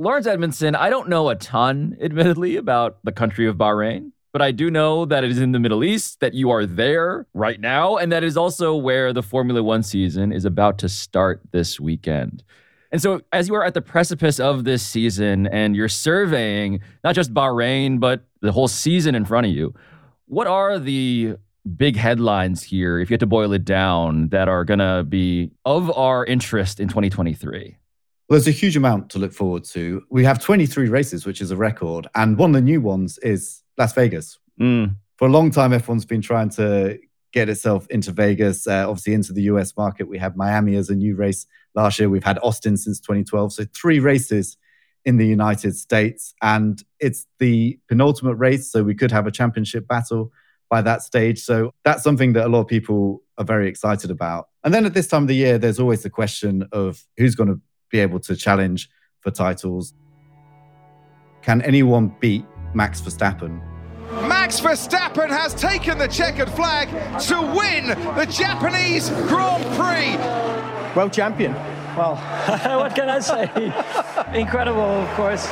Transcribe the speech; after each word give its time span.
Laurence 0.00 0.26
Edmondson, 0.26 0.74
I 0.74 0.88
don't 0.88 1.10
know 1.10 1.28
a 1.28 1.34
ton, 1.34 1.94
admittedly, 2.00 2.56
about 2.56 3.04
the 3.04 3.12
country 3.12 3.46
of 3.46 3.56
Bahrain, 3.56 4.12
but 4.32 4.40
I 4.40 4.50
do 4.50 4.70
know 4.70 5.04
that 5.04 5.24
it 5.24 5.30
is 5.30 5.38
in 5.38 5.52
the 5.52 5.58
Middle 5.58 5.84
East, 5.84 6.20
that 6.20 6.32
you 6.32 6.48
are 6.48 6.64
there 6.64 7.26
right 7.34 7.60
now, 7.60 7.98
and 7.98 8.10
that 8.10 8.24
is 8.24 8.34
also 8.34 8.74
where 8.74 9.12
the 9.12 9.22
Formula 9.22 9.62
One 9.62 9.82
season 9.82 10.32
is 10.32 10.46
about 10.46 10.78
to 10.78 10.88
start 10.88 11.42
this 11.52 11.78
weekend. 11.78 12.42
And 12.90 13.02
so, 13.02 13.20
as 13.30 13.46
you 13.46 13.54
are 13.56 13.62
at 13.62 13.74
the 13.74 13.82
precipice 13.82 14.40
of 14.40 14.64
this 14.64 14.82
season 14.82 15.46
and 15.48 15.76
you're 15.76 15.86
surveying 15.86 16.80
not 17.04 17.14
just 17.14 17.34
Bahrain, 17.34 18.00
but 18.00 18.24
the 18.40 18.52
whole 18.52 18.68
season 18.68 19.14
in 19.14 19.26
front 19.26 19.48
of 19.48 19.52
you, 19.52 19.74
what 20.24 20.46
are 20.46 20.78
the 20.78 21.36
big 21.76 21.96
headlines 21.96 22.62
here, 22.62 23.00
if 23.00 23.10
you 23.10 23.14
had 23.14 23.20
to 23.20 23.26
boil 23.26 23.52
it 23.52 23.66
down, 23.66 24.30
that 24.30 24.48
are 24.48 24.64
going 24.64 24.78
to 24.80 25.04
be 25.06 25.50
of 25.66 25.94
our 25.94 26.24
interest 26.24 26.80
in 26.80 26.88
2023? 26.88 27.76
Well, 28.30 28.38
there's 28.38 28.46
a 28.46 28.52
huge 28.52 28.76
amount 28.76 29.10
to 29.10 29.18
look 29.18 29.32
forward 29.32 29.64
to. 29.64 30.04
We 30.08 30.22
have 30.22 30.38
23 30.38 30.88
races, 30.88 31.26
which 31.26 31.40
is 31.40 31.50
a 31.50 31.56
record. 31.56 32.06
And 32.14 32.38
one 32.38 32.50
of 32.50 32.54
the 32.54 32.60
new 32.60 32.80
ones 32.80 33.18
is 33.18 33.64
Las 33.76 33.92
Vegas. 33.92 34.38
Mm. 34.60 34.94
For 35.16 35.26
a 35.26 35.30
long 35.32 35.50
time, 35.50 35.72
F1's 35.72 36.04
been 36.04 36.22
trying 36.22 36.50
to 36.50 36.96
get 37.32 37.48
itself 37.48 37.88
into 37.90 38.12
Vegas, 38.12 38.68
uh, 38.68 38.88
obviously 38.88 39.14
into 39.14 39.32
the 39.32 39.42
US 39.42 39.76
market. 39.76 40.06
We 40.06 40.16
had 40.16 40.36
Miami 40.36 40.76
as 40.76 40.90
a 40.90 40.94
new 40.94 41.16
race 41.16 41.44
last 41.74 41.98
year. 41.98 42.08
We've 42.08 42.22
had 42.22 42.38
Austin 42.40 42.76
since 42.76 43.00
2012. 43.00 43.52
So 43.52 43.64
three 43.74 43.98
races 43.98 44.56
in 45.04 45.16
the 45.16 45.26
United 45.26 45.74
States. 45.74 46.32
And 46.40 46.80
it's 47.00 47.26
the 47.40 47.80
penultimate 47.88 48.38
race. 48.38 48.70
So 48.70 48.84
we 48.84 48.94
could 48.94 49.10
have 49.10 49.26
a 49.26 49.32
championship 49.32 49.88
battle 49.88 50.30
by 50.68 50.82
that 50.82 51.02
stage. 51.02 51.42
So 51.42 51.72
that's 51.82 52.04
something 52.04 52.34
that 52.34 52.46
a 52.46 52.48
lot 52.48 52.60
of 52.60 52.68
people 52.68 53.24
are 53.38 53.44
very 53.44 53.68
excited 53.68 54.08
about. 54.08 54.50
And 54.62 54.72
then 54.72 54.86
at 54.86 54.94
this 54.94 55.08
time 55.08 55.22
of 55.22 55.28
the 55.28 55.34
year, 55.34 55.58
there's 55.58 55.80
always 55.80 56.04
the 56.04 56.10
question 56.10 56.68
of 56.70 57.04
who's 57.16 57.34
going 57.34 57.48
to 57.48 57.60
be 57.90 57.98
able 57.98 58.20
to 58.20 58.36
challenge 58.36 58.88
for 59.20 59.30
titles. 59.30 59.94
Can 61.42 61.62
anyone 61.62 62.14
beat 62.20 62.44
Max 62.74 63.00
Verstappen? 63.00 63.60
Max 64.26 64.60
Verstappen 64.60 65.28
has 65.28 65.54
taken 65.54 65.98
the 65.98 66.08
checkered 66.08 66.50
flag 66.50 66.88
to 67.20 67.40
win 67.40 67.88
the 68.16 68.26
Japanese 68.26 69.08
Grand 69.28 69.64
Prix. 69.76 70.96
World 70.96 71.12
champion. 71.12 71.52
Well, 71.96 72.16
what 72.80 72.94
can 72.94 73.08
I 73.08 73.20
say? 73.20 73.44
Incredible, 74.34 74.80
of 74.80 75.08
course. 75.14 75.48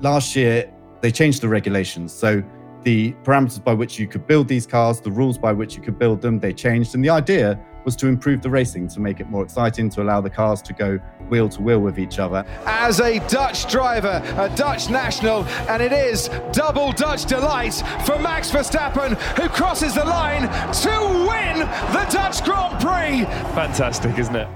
Last 0.00 0.34
year, 0.34 0.72
they 1.00 1.10
changed 1.10 1.42
the 1.42 1.48
regulations. 1.48 2.12
So 2.12 2.42
the 2.84 3.12
parameters 3.24 3.62
by 3.62 3.74
which 3.74 3.98
you 3.98 4.06
could 4.06 4.26
build 4.26 4.48
these 4.48 4.66
cars, 4.66 5.00
the 5.00 5.10
rules 5.10 5.36
by 5.36 5.52
which 5.52 5.76
you 5.76 5.82
could 5.82 5.98
build 5.98 6.22
them, 6.22 6.38
they 6.38 6.52
changed. 6.52 6.94
And 6.94 7.04
the 7.04 7.10
idea 7.10 7.60
was 7.84 7.96
to 7.96 8.06
improve 8.06 8.42
the 8.42 8.50
racing, 8.50 8.88
to 8.88 9.00
make 9.00 9.20
it 9.20 9.28
more 9.30 9.42
exciting, 9.42 9.88
to 9.90 10.02
allow 10.02 10.20
the 10.20 10.30
cars 10.30 10.60
to 10.62 10.72
go 10.72 10.98
wheel 11.28 11.48
to 11.48 11.62
wheel 11.62 11.80
with 11.80 11.98
each 11.98 12.18
other. 12.18 12.44
As 12.66 13.00
a 13.00 13.18
Dutch 13.28 13.70
driver, 13.70 14.22
a 14.36 14.54
Dutch 14.56 14.90
national, 14.90 15.44
and 15.68 15.82
it 15.82 15.92
is 15.92 16.28
double 16.52 16.92
Dutch 16.92 17.24
delight 17.24 17.74
for 18.04 18.18
Max 18.18 18.50
Verstappen, 18.50 19.16
who 19.38 19.48
crosses 19.48 19.94
the 19.94 20.04
line 20.04 20.42
to 20.72 21.26
win 21.28 21.60
the 21.92 22.06
Dutch 22.10 22.44
Grand 22.44 22.80
Prix. 22.80 23.24
Fantastic, 23.54 24.18
isn't 24.18 24.36
it? 24.36 24.48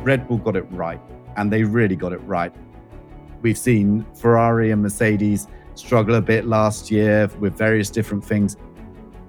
Red 0.00 0.28
Bull 0.28 0.38
got 0.38 0.56
it 0.56 0.66
right, 0.70 1.00
and 1.36 1.52
they 1.52 1.64
really 1.64 1.96
got 1.96 2.12
it 2.12 2.18
right. 2.18 2.54
We've 3.42 3.58
seen 3.58 4.06
Ferrari 4.14 4.70
and 4.70 4.82
Mercedes 4.82 5.46
struggle 5.74 6.14
a 6.16 6.20
bit 6.20 6.46
last 6.46 6.90
year 6.90 7.28
with 7.38 7.56
various 7.56 7.90
different 7.90 8.24
things. 8.24 8.56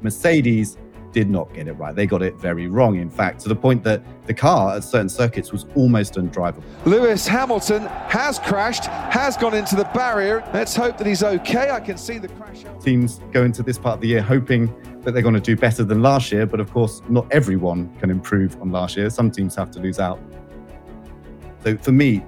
Mercedes 0.02 0.78
did 1.12 1.30
not 1.30 1.54
get 1.54 1.68
it 1.68 1.74
right. 1.74 1.96
They 1.96 2.06
got 2.06 2.22
it 2.22 2.36
very 2.36 2.68
wrong, 2.68 2.98
in 2.98 3.10
fact, 3.10 3.40
to 3.42 3.50
the 3.50 3.56
point 3.56 3.84
that 3.84 4.04
the 4.28 4.34
car 4.34 4.76
at 4.76 4.84
certain 4.84 5.10
circuits 5.10 5.52
was 5.52 5.66
almost 5.76 6.16
undrivable. 6.16 6.64
Lewis 6.86 7.28
Hamilton 7.28 7.84
has 8.08 8.40
crashed, 8.40 8.86
has 8.86 9.38
gone 9.38 9.54
into 9.54 9.76
the 9.76 9.86
barrier. 9.94 10.44
Let's 10.54 10.76
hope 10.76 10.98
that 10.98 11.08
he's 11.08 11.24
okay. 11.24 11.72
I 11.72 11.80
can 11.80 11.98
see 11.98 12.18
the 12.18 12.28
crash. 12.30 12.64
Teams 12.82 13.20
go 13.32 13.44
into 13.44 13.64
this 13.64 13.78
part 13.78 13.96
of 13.96 14.02
the 14.02 14.08
year 14.08 14.22
hoping 14.22 14.74
that 15.02 15.14
they're 15.14 15.22
going 15.22 15.34
to 15.34 15.40
do 15.40 15.56
better 15.56 15.84
than 15.84 16.02
last 16.02 16.32
year, 16.32 16.46
but 16.46 16.60
of 16.60 16.72
course, 16.72 17.02
not 17.08 17.26
everyone 17.32 17.96
can 17.96 18.10
improve 18.10 18.60
on 18.62 18.72
last 18.72 18.98
year. 18.98 19.10
Some 19.10 19.32
teams 19.32 19.56
have 19.56 19.72
to 19.72 19.80
lose 19.80 20.00
out. 20.00 20.20
So 21.64 21.78
for 21.78 21.92
me, 21.92 22.24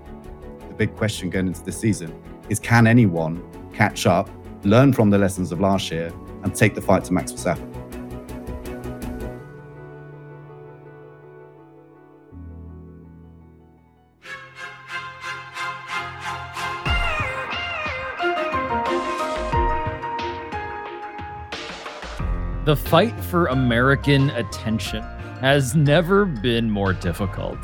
the 0.67 0.73
big 0.75 0.95
question 0.95 1.29
going 1.29 1.47
into 1.47 1.63
this 1.63 1.77
season 1.77 2.17
is 2.47 2.59
can 2.59 2.87
anyone 2.87 3.43
catch 3.73 4.05
up, 4.05 4.29
learn 4.63 4.93
from 4.93 5.09
the 5.09 5.17
lessons 5.17 5.51
of 5.51 5.59
last 5.59 5.91
year, 5.91 6.11
and 6.43 6.55
take 6.55 6.73
the 6.73 6.81
fight 6.81 7.03
to 7.05 7.13
Max 7.13 7.31
Verstappen. 7.31 7.68
The 22.65 22.75
fight 22.75 23.19
for 23.25 23.47
American 23.47 24.29
attention 24.31 25.01
has 25.41 25.75
never 25.75 26.25
been 26.25 26.69
more 26.69 26.93
difficult. 26.93 27.57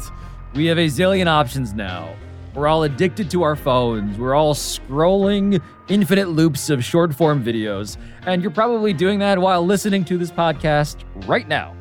We 0.53 0.65
have 0.67 0.77
a 0.77 0.87
zillion 0.87 1.27
options 1.27 1.73
now 1.73 2.15
we're 2.55 2.67
all 2.67 2.83
addicted 2.83 3.29
to 3.31 3.43
our 3.43 3.57
phones. 3.57 4.17
We're 4.17 4.33
all 4.33 4.53
scrolling 4.53 5.61
infinite 5.89 6.29
loops 6.29 6.69
of 6.69 6.85
short 6.85 7.13
form 7.13 7.43
videos. 7.43 7.97
And 8.25 8.41
you're 8.41 8.49
probably 8.49 8.93
doing 8.93 9.19
that 9.19 9.37
while 9.37 9.65
listening 9.65 10.05
to 10.05 10.17
this 10.17 10.31
podcast 10.31 11.03
right 11.27 11.45
now. 11.49 11.75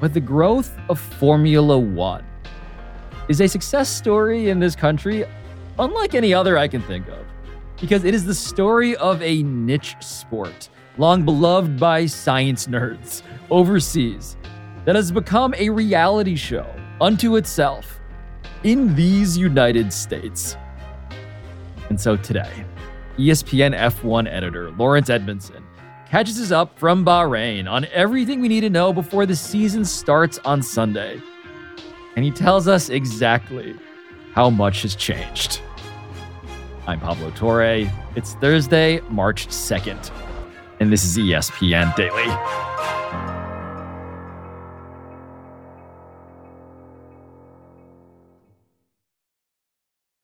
But 0.00 0.14
the 0.14 0.20
growth 0.20 0.76
of 0.88 0.98
Formula 0.98 1.78
One 1.78 2.24
is 3.28 3.40
a 3.40 3.46
success 3.46 3.88
story 3.88 4.50
in 4.50 4.58
this 4.58 4.74
country 4.74 5.24
unlike 5.78 6.16
any 6.16 6.34
other 6.34 6.58
I 6.58 6.66
can 6.66 6.82
think 6.82 7.06
of. 7.06 7.24
Because 7.80 8.02
it 8.02 8.14
is 8.14 8.24
the 8.24 8.34
story 8.34 8.96
of 8.96 9.22
a 9.22 9.44
niche 9.44 9.94
sport, 10.00 10.70
long 10.98 11.24
beloved 11.24 11.78
by 11.78 12.04
science 12.06 12.66
nerds 12.66 13.22
overseas, 13.50 14.36
that 14.84 14.96
has 14.96 15.10
become 15.10 15.54
a 15.56 15.70
reality 15.70 16.36
show 16.36 16.66
unto 17.00 17.36
itself 17.36 18.00
in 18.64 18.94
these 18.94 19.38
United 19.38 19.92
States. 19.92 20.56
And 21.88 22.00
so 22.00 22.16
today, 22.16 22.64
ESPN 23.16 23.76
F1 23.76 24.30
editor 24.30 24.70
Laurence 24.72 25.08
Edmondson 25.08 25.64
catches 26.08 26.40
us 26.40 26.50
up 26.50 26.78
from 26.78 27.04
Bahrain 27.04 27.70
on 27.70 27.86
everything 27.92 28.40
we 28.40 28.48
need 28.48 28.62
to 28.62 28.70
know 28.70 28.92
before 28.92 29.26
the 29.26 29.36
season 29.36 29.84
starts 29.84 30.38
on 30.44 30.62
Sunday. 30.62 31.20
And 32.16 32.24
he 32.24 32.30
tells 32.30 32.66
us 32.66 32.88
exactly 32.88 33.76
how 34.32 34.50
much 34.50 34.82
has 34.82 34.94
changed. 34.94 35.60
I'm 36.86 37.00
Pablo 37.00 37.30
Torre. 37.32 37.90
It's 38.16 38.34
Thursday, 38.34 39.00
March 39.10 39.48
2nd, 39.48 40.10
and 40.80 40.92
this 40.92 41.04
is 41.04 41.18
ESPN 41.18 41.94
Daily. 41.96 42.26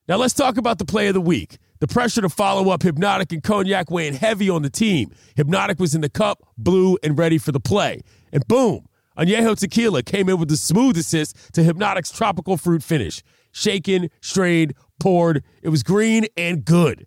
Now 0.07 0.17
let's 0.17 0.35
talk 0.35 0.59
about 0.59 0.79
the 0.79 0.85
play 0.85 1.09
of 1.09 1.15
the 1.15 1.21
week. 1.21 1.57
The 1.81 1.89
pressure 1.89 2.21
to 2.21 2.29
follow 2.29 2.71
up 2.71 2.83
Hypnotic 2.83 3.33
and 3.33 3.43
Cognac 3.43 3.91
weighing 3.91 4.15
heavy 4.15 4.51
on 4.51 4.63
the 4.63 4.71
team. 4.71 5.11
Hypnotic 5.35 5.81
was 5.81 5.95
in 5.95 6.03
the 6.03 6.11
cup, 6.11 6.43
blue, 6.59 6.99
and 7.03 7.19
ready 7.19 7.39
for 7.39 7.53
the 7.53 7.61
play. 7.61 8.03
And 8.33 8.47
boom, 8.47 8.87
Añejo 9.19 9.59
Tequila 9.59 10.03
came 10.03 10.29
in 10.29 10.39
with 10.39 10.49
the 10.49 10.57
smooth 10.57 10.97
assist 10.99 11.55
to 11.55 11.63
Hypnotic's 11.63 12.11
tropical 12.11 12.57
fruit 12.57 12.83
finish. 12.83 13.23
Shaken, 13.53 14.11
strained, 14.21 14.75
poured. 15.01 15.43
It 15.63 15.71
was 15.71 15.83
green 15.83 16.27
and 16.37 16.65
good. 16.65 17.07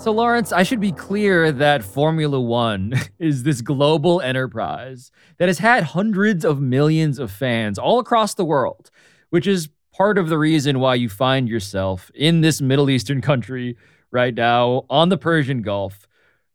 So, 0.00 0.12
Laurence, 0.12 0.50
I 0.50 0.62
should 0.62 0.80
be 0.80 0.92
clear 0.92 1.52
that 1.52 1.84
Formula 1.84 2.40
One 2.40 2.94
is 3.18 3.42
this 3.42 3.60
global 3.60 4.22
enterprise 4.22 5.12
that 5.36 5.50
has 5.50 5.58
had 5.58 5.84
hundreds 5.84 6.42
of 6.42 6.58
millions 6.58 7.18
of 7.18 7.30
fans 7.30 7.78
all 7.78 7.98
across 7.98 8.32
the 8.32 8.44
world, 8.46 8.90
which 9.28 9.46
is 9.46 9.68
part 9.94 10.16
of 10.16 10.30
the 10.30 10.38
reason 10.38 10.80
why 10.80 10.94
you 10.94 11.10
find 11.10 11.50
yourself 11.50 12.10
in 12.14 12.40
this 12.40 12.62
Middle 12.62 12.88
Eastern 12.88 13.20
country 13.20 13.76
right 14.10 14.32
now 14.32 14.86
on 14.88 15.10
the 15.10 15.18
Persian 15.18 15.60
Gulf, 15.60 16.08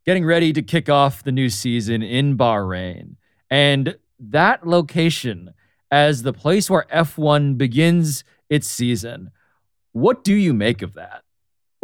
getting 0.08 0.26
ready 0.26 0.52
to 0.52 0.64
kick 0.64 0.90
off 0.90 1.22
the 1.22 1.32
new 1.32 1.50
season 1.50 2.02
in 2.02 2.36
Bahrain. 2.36 3.16
And 3.52 3.96
that 4.18 4.66
location 4.66 5.54
as 5.92 6.24
the 6.24 6.34
place 6.34 6.68
where 6.68 6.88
F1 6.92 7.60
begins 7.60 8.24
its 8.50 8.68
season, 8.68 9.30
what 9.92 10.24
do 10.24 10.34
you 10.34 10.52
make 10.52 10.82
of 10.82 10.96
that? 10.96 11.25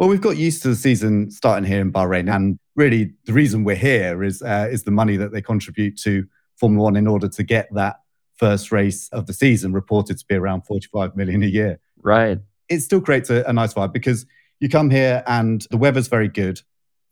Well, 0.02 0.08
we've 0.08 0.20
got 0.20 0.36
used 0.36 0.62
to 0.62 0.68
the 0.68 0.74
season 0.74 1.30
starting 1.30 1.64
here 1.64 1.80
in 1.80 1.92
Bahrain, 1.92 2.28
and 2.28 2.58
really 2.74 3.12
the 3.26 3.32
reason 3.32 3.62
we're 3.62 3.76
here 3.76 4.24
is 4.24 4.42
uh, 4.42 4.66
is 4.68 4.82
the 4.82 4.90
money 4.90 5.16
that 5.16 5.30
they 5.30 5.40
contribute 5.40 5.96
to 5.98 6.26
Formula 6.56 6.82
One 6.82 6.96
in 6.96 7.06
order 7.06 7.28
to 7.28 7.42
get 7.44 7.72
that 7.74 8.00
first 8.34 8.72
race 8.72 9.08
of 9.12 9.28
the 9.28 9.32
season 9.32 9.72
reported 9.72 10.18
to 10.18 10.24
be 10.26 10.34
around 10.34 10.62
45 10.62 11.14
million 11.14 11.44
a 11.44 11.46
year. 11.46 11.78
Right. 12.02 12.40
It 12.68 12.80
still 12.80 13.00
creates 13.00 13.30
a, 13.30 13.44
a 13.44 13.52
nice 13.52 13.74
vibe 13.74 13.92
because 13.92 14.26
you 14.58 14.68
come 14.68 14.90
here 14.90 15.22
and 15.28 15.64
the 15.70 15.76
weather's 15.76 16.08
very 16.08 16.26
good. 16.26 16.60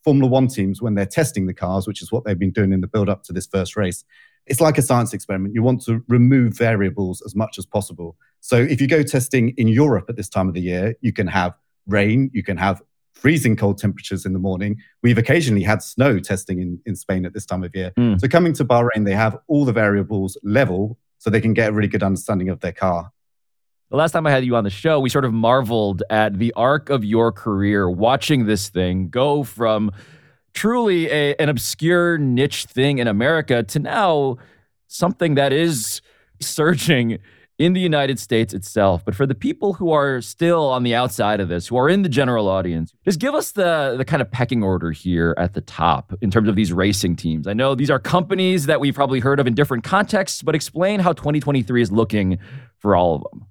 Formula 0.02 0.28
One 0.28 0.48
teams, 0.48 0.82
when 0.82 0.96
they're 0.96 1.06
testing 1.06 1.46
the 1.46 1.54
cars, 1.54 1.86
which 1.86 2.02
is 2.02 2.10
what 2.10 2.24
they've 2.24 2.36
been 2.36 2.50
doing 2.50 2.72
in 2.72 2.80
the 2.80 2.88
build 2.88 3.08
up 3.08 3.22
to 3.22 3.32
this 3.32 3.46
first 3.46 3.76
race, 3.76 4.04
it's 4.46 4.60
like 4.60 4.78
a 4.78 4.82
science 4.82 5.14
experiment. 5.14 5.54
You 5.54 5.62
want 5.62 5.84
to 5.84 6.02
remove 6.08 6.58
variables 6.58 7.22
as 7.24 7.36
much 7.36 7.56
as 7.56 7.66
possible. 7.66 8.16
So 8.40 8.56
if 8.56 8.80
you 8.80 8.88
go 8.88 9.04
testing 9.04 9.50
in 9.50 9.68
Europe 9.68 10.06
at 10.08 10.16
this 10.16 10.28
time 10.28 10.48
of 10.48 10.54
the 10.54 10.60
year, 10.60 10.96
you 11.02 11.12
can 11.12 11.28
have 11.28 11.54
rain, 11.92 12.30
you 12.32 12.42
can 12.42 12.56
have 12.56 12.82
freezing 13.14 13.54
cold 13.54 13.78
temperatures 13.78 14.24
in 14.24 14.32
the 14.32 14.38
morning. 14.38 14.78
We've 15.02 15.18
occasionally 15.18 15.62
had 15.62 15.82
snow 15.82 16.18
testing 16.18 16.60
in, 16.60 16.80
in 16.86 16.96
Spain 16.96 17.26
at 17.26 17.34
this 17.34 17.44
time 17.44 17.62
of 17.62 17.74
year. 17.74 17.92
Mm. 17.98 18.20
So 18.20 18.28
coming 18.28 18.54
to 18.54 18.64
Bahrain, 18.64 19.04
they 19.04 19.12
have 19.12 19.36
all 19.46 19.64
the 19.64 19.72
variables 19.72 20.38
level 20.42 20.98
so 21.18 21.28
they 21.28 21.40
can 21.40 21.52
get 21.52 21.68
a 21.68 21.72
really 21.72 21.88
good 21.88 22.02
understanding 22.02 22.48
of 22.48 22.60
their 22.60 22.72
car. 22.72 23.12
The 23.90 23.96
last 23.96 24.12
time 24.12 24.26
I 24.26 24.30
had 24.30 24.44
you 24.44 24.56
on 24.56 24.64
the 24.64 24.70
show, 24.70 25.00
we 25.00 25.10
sort 25.10 25.24
of 25.24 25.34
marveled 25.34 26.02
at 26.08 26.38
the 26.38 26.52
arc 26.54 26.90
of 26.90 27.04
your 27.04 27.32
career 27.32 27.90
watching 27.90 28.46
this 28.46 28.68
thing 28.68 29.10
go 29.10 29.42
from 29.42 29.90
truly 30.54 31.10
a, 31.10 31.34
an 31.36 31.48
obscure 31.48 32.16
niche 32.16 32.66
thing 32.66 32.98
in 32.98 33.08
America 33.08 33.62
to 33.64 33.78
now 33.78 34.38
something 34.86 35.34
that 35.34 35.52
is 35.52 36.00
surging 36.40 37.18
in 37.60 37.74
the 37.74 37.80
United 37.80 38.18
States 38.18 38.54
itself. 38.54 39.04
But 39.04 39.14
for 39.14 39.26
the 39.26 39.34
people 39.34 39.74
who 39.74 39.92
are 39.92 40.22
still 40.22 40.64
on 40.70 40.82
the 40.82 40.94
outside 40.94 41.40
of 41.40 41.50
this, 41.50 41.66
who 41.66 41.76
are 41.76 41.90
in 41.90 42.00
the 42.00 42.08
general 42.08 42.48
audience, 42.48 42.94
just 43.04 43.20
give 43.20 43.34
us 43.34 43.52
the, 43.52 43.96
the 43.98 44.04
kind 44.04 44.22
of 44.22 44.30
pecking 44.30 44.62
order 44.62 44.92
here 44.92 45.34
at 45.36 45.52
the 45.52 45.60
top 45.60 46.14
in 46.22 46.30
terms 46.30 46.48
of 46.48 46.56
these 46.56 46.72
racing 46.72 47.16
teams. 47.16 47.46
I 47.46 47.52
know 47.52 47.74
these 47.74 47.90
are 47.90 47.98
companies 47.98 48.64
that 48.64 48.80
we've 48.80 48.94
probably 48.94 49.20
heard 49.20 49.38
of 49.40 49.46
in 49.46 49.54
different 49.54 49.84
contexts, 49.84 50.40
but 50.40 50.54
explain 50.54 51.00
how 51.00 51.12
2023 51.12 51.82
is 51.82 51.92
looking 51.92 52.38
for 52.78 52.96
all 52.96 53.16
of 53.16 53.24
them. 53.30 53.44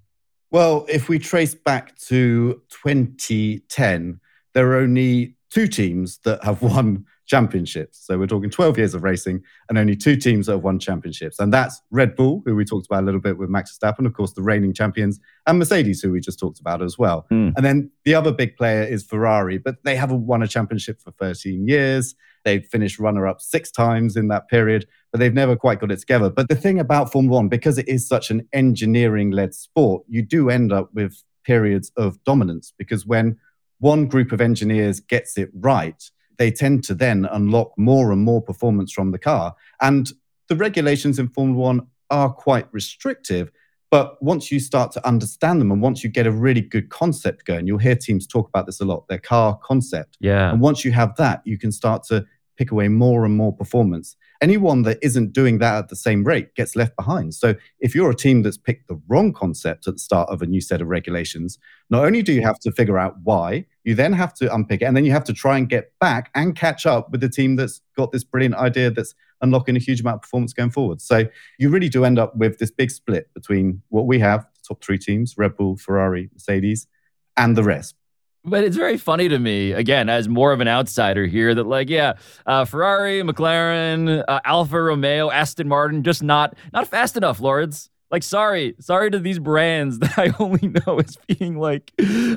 Well, 0.50 0.88
if 0.90 1.08
we 1.08 1.20
trace 1.20 1.54
back 1.54 1.96
to 2.08 2.64
2010, 2.84 4.20
there 4.56 4.72
are 4.72 4.78
only 4.78 5.36
two 5.52 5.68
teams 5.68 6.18
that 6.24 6.44
have 6.44 6.64
won 6.64 7.06
championships. 7.30 8.04
So 8.06 8.18
we're 8.18 8.28
talking 8.28 8.50
12 8.50 8.78
years 8.78 8.94
of 8.96 9.04
racing 9.04 9.44
and 9.70 9.78
only 9.78 9.96
two 9.96 10.16
teams 10.16 10.48
that 10.48 10.54
have 10.54 10.64
won 10.64 10.80
championships. 10.80 11.40
And 11.40 11.54
that's 11.54 11.80
Red 11.92 12.16
Bull, 12.16 12.42
who 12.44 12.56
we 12.56 12.66
talked 12.66 12.88
about 12.88 13.04
a 13.04 13.06
little 13.06 13.22
bit 13.22 13.38
with 13.38 13.50
Max 13.50 13.78
Verstappen, 13.78 14.06
of 14.06 14.14
course, 14.14 14.34
the 14.34 14.42
reigning 14.42 14.74
champions, 14.74 15.20
and 15.46 15.60
Mercedes, 15.60 16.02
who 16.02 16.12
we 16.12 16.20
just 16.20 16.40
talked 16.40 16.60
about 16.60 16.82
as 16.82 16.98
well. 16.98 17.28
Mm. 17.32 17.54
And 17.56 17.64
then 17.66 17.92
the 18.04 18.16
other 18.16 18.32
big 18.32 18.58
player 18.58 18.84
is 18.84 19.04
Ferrari, 19.04 19.60
but 19.60 19.76
they 19.84 19.96
haven't 19.96 20.26
won 20.26 20.42
a 20.42 20.48
championship 20.48 21.00
for 21.02 21.12
13 21.12 21.68
years. 21.68 22.16
They've 22.46 22.66
finished 22.66 23.00
runner 23.00 23.28
up 23.28 23.42
six 23.42 23.70
times 23.70 24.16
in 24.16 24.28
that 24.30 24.48
period, 24.50 24.88
but 25.12 25.20
they've 25.20 25.34
never 25.34 25.56
quite 25.56 25.80
got 25.80 25.92
it 25.92 26.00
together. 26.00 26.30
But 26.32 26.50
the 26.50 26.56
thing 26.56 26.80
about 26.80 27.12
Formula 27.12 27.36
One, 27.36 27.48
because 27.48 27.78
it 27.78 27.88
is 27.88 28.08
such 28.08 28.32
an 28.32 28.48
engineering 28.54 29.30
led 29.30 29.54
sport, 29.54 30.04
you 30.08 30.24
do 30.24 30.50
end 30.50 30.74
up 30.74 30.90
with 30.94 31.24
periods 31.44 31.92
of 31.96 32.24
dominance 32.24 32.74
because 32.78 33.06
when 33.06 33.38
one 33.80 34.08
group 34.08 34.32
of 34.32 34.42
engineers 34.42 35.00
gets 35.00 35.38
it 35.38 35.50
right, 35.54 36.10
they 36.40 36.50
tend 36.50 36.84
to 36.86 36.96
then 36.96 37.28
unlock 37.32 37.74
more 37.78 38.12
and 38.12 38.24
more 38.24 38.42
performance 38.42 38.92
from 38.92 39.12
the 39.12 39.20
car. 39.20 39.54
And 39.82 40.12
the 40.48 40.56
regulations 40.56 41.20
in 41.20 41.28
Formula 41.28 41.60
One 41.60 41.88
are 42.10 42.32
quite 42.32 42.68
restrictive. 42.74 43.52
But 43.92 44.22
once 44.22 44.52
you 44.52 44.60
start 44.60 44.92
to 44.94 45.08
understand 45.08 45.60
them 45.60 45.72
and 45.72 45.82
once 45.82 46.04
you 46.04 46.10
get 46.10 46.28
a 46.28 46.32
really 46.32 46.62
good 46.62 46.90
concept 46.90 47.46
going, 47.46 47.68
you'll 47.68 47.80
hear 47.80 47.96
teams 47.96 48.26
talk 48.26 48.48
about 48.48 48.66
this 48.66 48.80
a 48.80 48.86
lot 48.86 49.08
their 49.08 49.20
car 49.20 49.60
concept. 49.64 50.18
Yeah. 50.20 50.52
And 50.52 50.62
once 50.62 50.86
you 50.86 50.92
have 50.92 51.16
that, 51.18 51.42
you 51.44 51.58
can 51.58 51.72
start 51.72 52.04
to 52.06 52.26
pick 52.56 52.72
away 52.72 52.88
more 52.88 53.26
and 53.26 53.36
more 53.36 53.54
performance. 53.56 54.16
Anyone 54.42 54.84
that 54.84 55.00
isn't 55.02 55.34
doing 55.34 55.58
that 55.58 55.76
at 55.76 55.90
the 55.90 55.98
same 55.98 56.24
rate 56.24 56.56
gets 56.56 56.74
left 56.74 56.96
behind. 56.96 57.34
So 57.34 57.56
if 57.80 57.94
you're 57.94 58.10
a 58.10 58.16
team 58.16 58.42
that's 58.42 58.58
picked 58.58 58.88
the 58.88 59.02
wrong 59.10 59.34
concept 59.34 59.86
at 59.86 59.96
the 59.96 60.00
start 60.00 60.30
of 60.30 60.42
a 60.42 60.46
new 60.46 60.62
set 60.62 60.82
of 60.82 60.88
regulations, 60.88 61.60
not 61.90 62.06
only 62.06 62.22
do 62.22 62.32
you 62.32 62.42
have 62.42 62.58
to 62.60 62.72
figure 62.72 62.98
out 62.98 63.16
why, 63.24 63.66
you 63.84 63.96
then 63.96 64.14
have 64.14 64.34
to 64.36 64.54
unpick 64.54 64.82
it, 64.82 64.86
and 64.86 64.96
then 64.96 65.04
you 65.04 65.12
have 65.12 65.26
to 65.26 65.34
try 65.34 65.58
and 65.58 65.68
get 65.68 65.92
back 66.00 66.32
and 66.36 66.56
catch 66.56 66.86
up 66.86 67.12
with 67.12 67.20
the 67.20 67.28
team 67.28 67.58
that's 67.58 67.82
got 67.98 68.14
this 68.14 68.24
brilliant 68.24 68.56
idea 68.56 68.90
that's 68.90 69.14
unlocking 69.42 69.76
a 69.76 69.80
huge 69.80 70.00
amount 70.02 70.16
of 70.16 70.22
performance 70.22 70.54
going 70.54 70.72
forward. 70.72 71.02
So 71.02 71.26
you 71.58 71.70
really 71.70 71.90
do 71.90 72.06
end 72.06 72.18
up 72.18 72.36
with 72.36 72.60
this 72.60 72.72
big 72.72 72.92
split 72.92 73.34
between 73.34 73.82
what 73.90 74.06
we 74.06 74.20
have, 74.20 74.42
the 74.54 74.68
top 74.70 74.84
three 74.84 74.98
teams, 74.98 75.38
Red 75.38 75.58
Bull, 75.58 75.76
Ferrari, 75.76 76.30
Mercedes, 76.34 76.88
and 77.36 77.58
the 77.58 77.64
rest. 77.64 77.96
But 78.50 78.64
it's 78.64 78.76
very 78.78 78.98
funny 78.98 79.30
to 79.30 79.40
me, 79.40 79.72
again, 79.72 80.10
as 80.10 80.28
more 80.28 80.52
of 80.52 80.60
an 80.60 80.68
outsider 80.68 81.26
here, 81.26 81.54
that 81.54 81.66
like, 81.68 81.90
yeah, 81.90 82.14
uh, 82.46 82.66
Ferrari, 82.66 83.22
McLaren, 83.22 84.24
uh, 84.28 84.40
Alfa 84.44 84.82
Romeo, 84.82 85.30
Aston 85.30 85.68
Martin, 85.68 86.04
just 86.04 86.24
not 86.24 86.56
not 86.74 86.88
fast 86.88 87.16
enough, 87.16 87.40
Lords. 87.40 87.90
Like, 88.12 88.24
sorry, 88.24 88.76
sorry 88.80 89.12
to 89.12 89.20
these 89.20 89.40
brands 89.40 90.00
that 90.00 90.18
I 90.18 90.34
only 90.40 90.68
know 90.68 91.00
as 91.00 91.18
being 91.28 91.58
like 91.58 91.92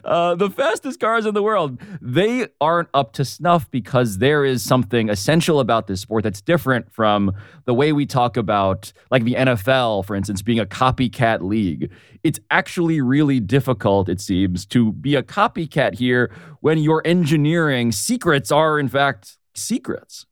uh, 0.04 0.34
the 0.34 0.50
fastest 0.50 1.00
cars 1.00 1.26
in 1.26 1.34
the 1.34 1.42
world. 1.42 1.80
They 2.00 2.48
aren't 2.60 2.88
up 2.92 3.12
to 3.14 3.24
snuff 3.24 3.70
because 3.70 4.18
there 4.18 4.44
is 4.44 4.62
something 4.62 5.08
essential 5.08 5.60
about 5.60 5.86
this 5.86 6.00
sport 6.00 6.24
that's 6.24 6.40
different 6.40 6.92
from 6.92 7.32
the 7.64 7.74
way 7.74 7.92
we 7.92 8.06
talk 8.06 8.36
about, 8.36 8.92
like 9.10 9.24
the 9.24 9.34
NFL, 9.34 10.04
for 10.04 10.14
instance, 10.14 10.42
being 10.42 10.60
a 10.60 10.66
copycat 10.66 11.40
league. 11.40 11.90
It's 12.22 12.38
actually 12.50 13.00
really 13.00 13.40
difficult, 13.40 14.08
it 14.08 14.20
seems, 14.20 14.66
to 14.66 14.92
be 14.92 15.14
a 15.14 15.22
copycat 15.22 15.94
here 15.94 16.30
when 16.60 16.78
your 16.78 17.02
engineering 17.04 17.92
secrets 17.92 18.52
are, 18.52 18.78
in 18.78 18.88
fact, 18.88 19.38
secrets. 19.54 20.26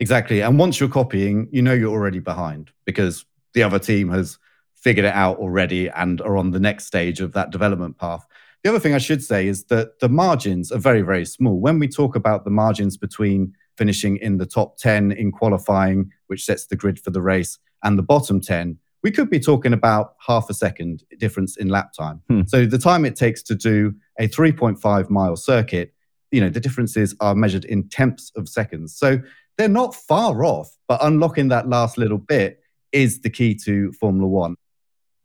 Exactly. 0.00 0.40
And 0.40 0.58
once 0.58 0.80
you're 0.80 0.88
copying, 0.88 1.48
you 1.52 1.62
know 1.62 1.72
you're 1.72 1.92
already 1.92 2.18
behind 2.18 2.70
because 2.84 3.24
the 3.54 3.62
other 3.62 3.78
team 3.78 4.10
has 4.10 4.38
figured 4.84 5.06
it 5.06 5.14
out 5.14 5.38
already 5.38 5.88
and 5.88 6.20
are 6.20 6.36
on 6.36 6.50
the 6.50 6.60
next 6.60 6.86
stage 6.86 7.20
of 7.20 7.32
that 7.32 7.50
development 7.50 7.96
path. 7.98 8.26
The 8.62 8.68
other 8.68 8.78
thing 8.78 8.94
I 8.94 8.98
should 8.98 9.24
say 9.24 9.48
is 9.48 9.64
that 9.64 9.98
the 10.00 10.10
margins 10.10 10.70
are 10.70 10.78
very, 10.78 11.00
very 11.00 11.24
small. 11.24 11.58
When 11.58 11.78
we 11.78 11.88
talk 11.88 12.14
about 12.14 12.44
the 12.44 12.50
margins 12.50 12.98
between 12.98 13.54
finishing 13.78 14.18
in 14.18 14.36
the 14.36 14.46
top 14.46 14.76
10 14.76 15.12
in 15.12 15.32
qualifying, 15.32 16.12
which 16.26 16.44
sets 16.44 16.66
the 16.66 16.76
grid 16.76 17.00
for 17.00 17.10
the 17.10 17.22
race, 17.22 17.58
and 17.82 17.98
the 17.98 18.02
bottom 18.02 18.40
10, 18.40 18.78
we 19.02 19.10
could 19.10 19.30
be 19.30 19.40
talking 19.40 19.72
about 19.72 20.14
half 20.26 20.48
a 20.48 20.54
second 20.54 21.02
difference 21.18 21.56
in 21.56 21.68
lap 21.68 21.92
time. 21.92 22.22
Hmm. 22.28 22.42
So 22.46 22.66
the 22.66 22.78
time 22.78 23.04
it 23.04 23.16
takes 23.16 23.42
to 23.44 23.54
do 23.54 23.94
a 24.18 24.28
3.5 24.28 25.10
mile 25.10 25.36
circuit, 25.36 25.94
you 26.30 26.40
know, 26.40 26.50
the 26.50 26.60
differences 26.60 27.14
are 27.20 27.34
measured 27.34 27.64
in 27.64 27.88
tenths 27.88 28.32
of 28.36 28.48
seconds. 28.48 28.96
So 28.96 29.18
they're 29.56 29.68
not 29.68 29.94
far 29.94 30.44
off, 30.44 30.76
but 30.88 31.02
unlocking 31.02 31.48
that 31.48 31.68
last 31.68 31.96
little 31.96 32.18
bit 32.18 32.60
is 32.92 33.20
the 33.20 33.30
key 33.30 33.54
to 33.64 33.92
Formula 33.92 34.26
One. 34.26 34.56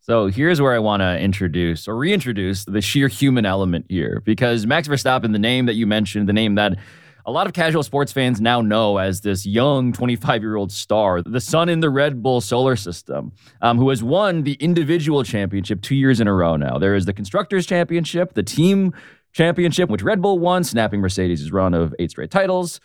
So 0.10 0.26
here's 0.26 0.60
where 0.60 0.74
I 0.74 0.80
want 0.80 1.02
to 1.02 1.20
introduce 1.20 1.88
or 1.88 1.96
reintroduce 1.96 2.66
the 2.66 2.82
sheer 2.82 3.08
human 3.08 3.46
element 3.46 3.86
here, 3.90 4.24
because 4.26 4.66
Max 4.66 4.88
Verstappen, 4.88 5.34
the 5.34 5.38
name 5.38 5.68
that 5.68 5.76
you 5.76 5.86
mentioned, 5.86 6.28
the 6.28 6.34
name 6.34 6.56
that 6.56 6.80
a 7.28 7.32
lot 7.32 7.46
of 7.46 7.54
casual 7.54 7.84
sports 7.84 8.12
fans 8.12 8.42
now 8.42 8.60
know 8.60 8.98
as 8.98 9.22
this 9.22 9.46
young 9.46 9.94
25 9.94 10.42
year 10.42 10.56
old 10.56 10.72
star, 10.72 11.22
the 11.22 11.40
sun 11.40 11.70
in 11.70 11.82
the 11.82 11.92
Red 11.92 12.24
Bull 12.24 12.42
solar 12.42 12.76
system, 12.76 13.34
um, 13.62 13.78
who 13.78 13.90
has 13.90 14.02
won 14.02 14.42
the 14.42 14.54
individual 14.54 15.24
championship 15.24 15.80
two 15.84 15.94
years 15.94 16.20
in 16.20 16.28
a 16.28 16.34
row 16.34 16.56
now. 16.56 16.80
There 16.80 16.96
is 16.96 17.06
the 17.06 17.14
Constructors' 17.14 17.68
Championship, 17.68 18.34
the 18.34 18.42
Team 18.42 18.96
Championship, 19.32 19.92
which 19.92 20.02
Red 20.02 20.24
Bull 20.24 20.40
won, 20.40 20.64
snapping 20.64 21.02
Mercedes' 21.02 21.52
run 21.52 21.76
of 21.76 21.94
eight 22.00 22.10
straight 22.10 22.32
titles. 22.32 22.80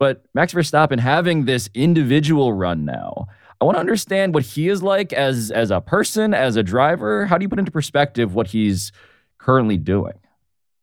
But 0.00 0.24
Max 0.34 0.52
Verstappen 0.52 0.98
having 0.98 1.44
this 1.44 1.70
individual 1.72 2.52
run 2.52 2.84
now. 2.84 3.28
I 3.60 3.64
want 3.64 3.76
to 3.76 3.80
understand 3.80 4.34
what 4.34 4.44
he 4.44 4.68
is 4.68 4.82
like 4.82 5.12
as 5.12 5.50
as 5.50 5.70
a 5.70 5.80
person, 5.80 6.34
as 6.34 6.56
a 6.56 6.62
driver. 6.62 7.26
How 7.26 7.38
do 7.38 7.44
you 7.44 7.48
put 7.48 7.58
into 7.58 7.70
perspective 7.70 8.34
what 8.34 8.48
he's 8.48 8.92
currently 9.38 9.76
doing? 9.76 10.14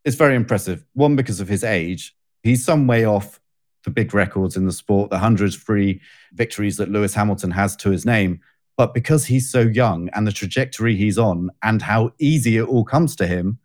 It's 0.04 0.16
very 0.16 0.34
impressive. 0.34 0.84
One 0.94 1.14
because 1.16 1.40
of 1.40 1.48
his 1.48 1.62
age, 1.62 2.16
he's 2.42 2.64
some 2.64 2.86
way 2.86 3.04
off 3.04 3.40
the 3.84 3.90
big 3.90 4.14
records 4.14 4.56
in 4.56 4.66
the 4.66 4.72
sport, 4.72 5.10
the 5.10 5.18
hundreds 5.18 5.54
free 5.54 6.00
victories 6.32 6.76
that 6.76 6.88
Lewis 6.88 7.14
Hamilton 7.14 7.50
has 7.50 7.76
to 7.76 7.90
his 7.90 8.06
name. 8.06 8.40
But 8.76 8.94
because 8.94 9.26
he's 9.26 9.50
so 9.50 9.60
young 9.60 10.08
and 10.10 10.26
the 10.26 10.32
trajectory 10.32 10.96
he's 10.96 11.18
on 11.18 11.50
and 11.62 11.82
how 11.82 12.12
easy 12.18 12.56
it 12.56 12.64
all 12.64 12.84
comes 12.84 13.14
to 13.16 13.26
him, 13.26 13.58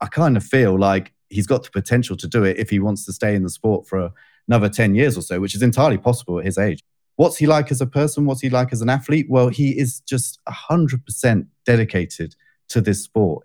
I 0.00 0.06
kind 0.06 0.36
of 0.36 0.44
feel 0.44 0.78
like 0.78 1.12
he's 1.28 1.46
got 1.46 1.64
the 1.64 1.70
potential 1.70 2.16
to 2.16 2.26
do 2.26 2.44
it 2.44 2.58
if 2.58 2.70
he 2.70 2.78
wants 2.78 3.04
to 3.06 3.12
stay 3.12 3.34
in 3.34 3.42
the 3.42 3.50
sport 3.50 3.86
for 3.86 4.10
another 4.46 4.68
10 4.68 4.94
years 4.94 5.16
or 5.16 5.22
so, 5.22 5.40
which 5.40 5.54
is 5.54 5.62
entirely 5.62 5.98
possible 5.98 6.38
at 6.38 6.44
his 6.44 6.58
age. 6.58 6.82
What's 7.18 7.36
he 7.36 7.48
like 7.48 7.72
as 7.72 7.80
a 7.80 7.86
person? 7.86 8.26
What's 8.26 8.42
he 8.42 8.48
like 8.48 8.72
as 8.72 8.80
an 8.80 8.88
athlete? 8.88 9.26
Well, 9.28 9.48
he 9.48 9.76
is 9.76 9.98
just 10.02 10.38
100% 10.46 11.46
dedicated 11.66 12.36
to 12.68 12.80
this 12.80 13.02
sport. 13.02 13.44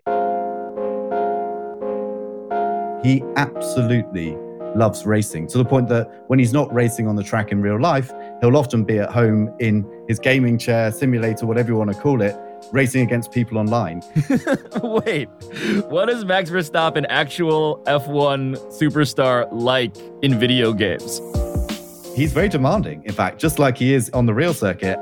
He 3.04 3.24
absolutely 3.36 4.38
loves 4.76 5.08
racing 5.08 5.48
to 5.48 5.58
the 5.58 5.66
point 5.66 5.88
that 5.90 6.08
when 6.28 6.38
he's 6.38 6.54
not 6.54 6.72
racing 6.72 7.08
on 7.08 7.16
the 7.16 7.24
track 7.24 7.52
in 7.52 7.64
real 7.64 7.82
life, 7.82 8.12
he'll 8.42 8.58
often 8.58 8.84
be 8.84 9.00
at 9.00 9.12
home 9.12 9.52
in 9.60 9.84
his 10.08 10.20
gaming 10.20 10.60
chair, 10.60 10.92
simulator, 10.92 11.48
whatever 11.48 11.72
you 11.72 11.76
want 11.76 11.92
to 11.92 12.00
call 12.00 12.22
it, 12.22 12.36
racing 12.72 13.02
against 13.02 13.32
people 13.32 13.58
online. 13.58 14.04
Wait, 14.84 15.30
what 15.90 16.12
is 16.12 16.26
Max 16.26 16.52
Verstappen, 16.52 17.08
actual 17.10 17.82
F1 17.88 18.56
superstar, 18.72 19.48
like 19.52 19.96
in 20.22 20.38
video 20.40 20.74
games? 20.74 21.20
He's 22.16 22.32
very 22.32 22.48
demanding, 22.48 23.04
in 23.06 23.14
fact, 23.14 23.40
just 23.40 23.58
like 23.58 23.76
he 23.76 23.94
is 23.94 24.12
on 24.12 24.28
the 24.28 24.34
real 24.36 24.54
circuit. 24.54 25.00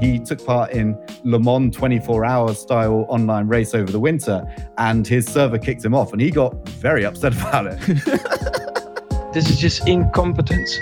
He 0.00 0.18
took 0.18 0.44
part 0.44 0.72
in 0.72 0.98
Le 1.22 1.38
Mans 1.38 1.74
24 1.74 2.24
hour 2.24 2.52
style 2.52 3.06
online 3.08 3.46
race 3.46 3.74
over 3.74 3.92
the 3.92 4.00
winter, 4.00 4.44
and 4.76 5.06
his 5.06 5.24
server 5.24 5.56
kicked 5.56 5.84
him 5.84 5.94
off, 5.94 6.12
and 6.12 6.20
he 6.20 6.32
got 6.32 6.68
very 6.68 7.04
upset 7.04 7.32
about 7.40 7.66
it. 7.68 7.78
this 9.32 9.48
is 9.48 9.58
just 9.58 9.86
incompetence. 9.86 10.76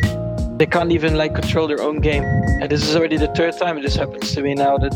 They 0.57 0.67
can't 0.67 0.91
even 0.91 1.17
like 1.17 1.35
control 1.35 1.67
their 1.67 1.83
own 1.83 2.01
game. 2.01 2.25
And 2.25 2.71
this 2.71 2.89
is 2.89 2.97
already 2.97 3.19
the 3.19 3.29
third 3.29 3.57
time 3.59 3.83
this 3.83 3.97
happens 3.97 4.35
to 4.35 4.43
me 4.43 4.55
now 4.55 4.79
that 4.79 4.95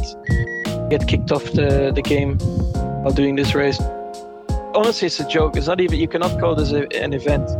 I 0.66 0.88
get 0.88 1.06
kicked 1.06 1.30
off 1.30 1.44
the, 1.52 1.92
the 1.94 2.02
game 2.02 2.38
while 2.38 3.12
doing 3.12 3.37
this 3.37 3.54
race. 3.54 3.80
Honestly, 4.75 5.06
it's 5.06 5.20
a 5.20 5.28
joke. 5.28 5.56
It's 5.56 5.66
not 5.66 5.80
even, 5.80 5.99
you 5.99 6.08
cannot 6.08 6.40
call 6.40 6.54
this 6.54 6.73
a, 6.73 6.90
an 6.96 7.12
event, 7.12 7.50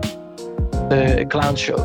a, 0.91 1.21
a 1.21 1.25
clown 1.27 1.57
show. 1.57 1.77